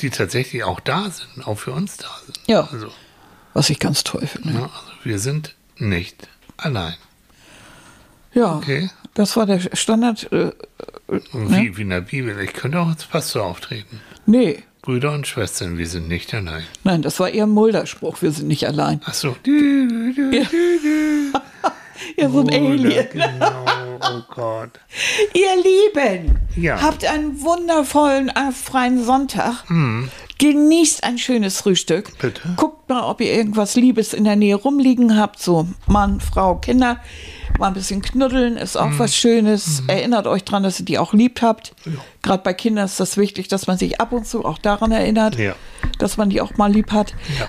[0.00, 2.40] die tatsächlich auch da sind, auch für uns da sind.
[2.46, 2.68] Ja.
[2.72, 2.90] Also,
[3.54, 4.52] Was ich ganz toll finde.
[4.54, 4.72] ja, also
[5.04, 6.94] wir sind nicht allein.
[8.34, 8.90] Ja, Okay.
[9.14, 10.30] das war der Standard.
[10.32, 10.52] Äh,
[11.32, 11.58] Und Ne?
[11.60, 12.40] wie, wie in der Bibel.
[12.40, 14.00] Ich könnte auch als Pastor auftreten.
[14.26, 16.64] nee, Brüder und Schwestern, wir sind nicht allein.
[16.82, 18.20] nein, das war eher ein Mulderspruch.
[18.22, 19.00] Wir sind nicht allein.
[19.04, 19.36] Ach so.
[19.46, 20.42] Ja.
[22.16, 23.06] Ihr so ein Alien.
[23.12, 23.64] Genau,
[24.00, 24.70] oh Gott.
[25.34, 26.80] Ihr Lieben, Ja.
[26.82, 29.62] habt einen wundervollen äh, freien Sonntag.
[30.42, 32.18] Genießt ein schönes Frühstück.
[32.18, 32.40] Bitte.
[32.56, 35.40] Guckt mal, ob ihr irgendwas Liebes in der Nähe rumliegen habt.
[35.40, 36.98] So Mann, Frau, Kinder.
[37.60, 39.84] Mal ein bisschen knuddeln ist auch was Schönes.
[39.86, 41.76] Erinnert euch dran, dass ihr die auch liebt habt.
[41.84, 41.92] Ja.
[42.22, 45.38] Gerade bei Kindern ist das wichtig, dass man sich ab und zu auch daran erinnert,
[45.38, 45.54] Ja.
[46.00, 47.14] dass man die auch mal lieb hat.
[47.38, 47.46] Ja.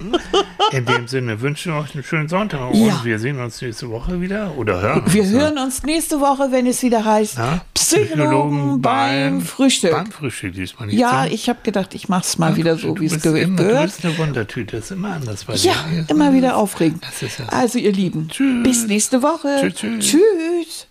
[0.72, 3.00] In dem Sinne wünschen wir euch einen schönen Sonntag und Ja.
[3.04, 5.32] wir sehen uns nächste Woche wieder oder hören Wir uns.
[5.32, 5.40] ne?
[5.40, 7.62] hören uns nächste Woche, wenn es wieder heißt Ja?
[7.74, 9.92] Psychologen beim Frühstück.
[9.92, 10.98] Beim Frühstück diesmal nicht.
[10.98, 11.32] Ja, so.
[11.32, 13.64] ich habe gedacht, ich mache es mal wieder so, wie es bist ge immer, Du
[13.64, 13.84] gehört.
[13.86, 16.04] bist eine Wundertüte, das ist immer anders bei Ja, dir.
[16.08, 17.02] immer wieder aufregend.
[17.20, 18.62] Ja- Also ihr Lieben, Tschüss.
[18.62, 19.58] bis nächste Woche.
[19.60, 20.04] Tschüss, tschüss.
[20.04, 20.86] Tschüss.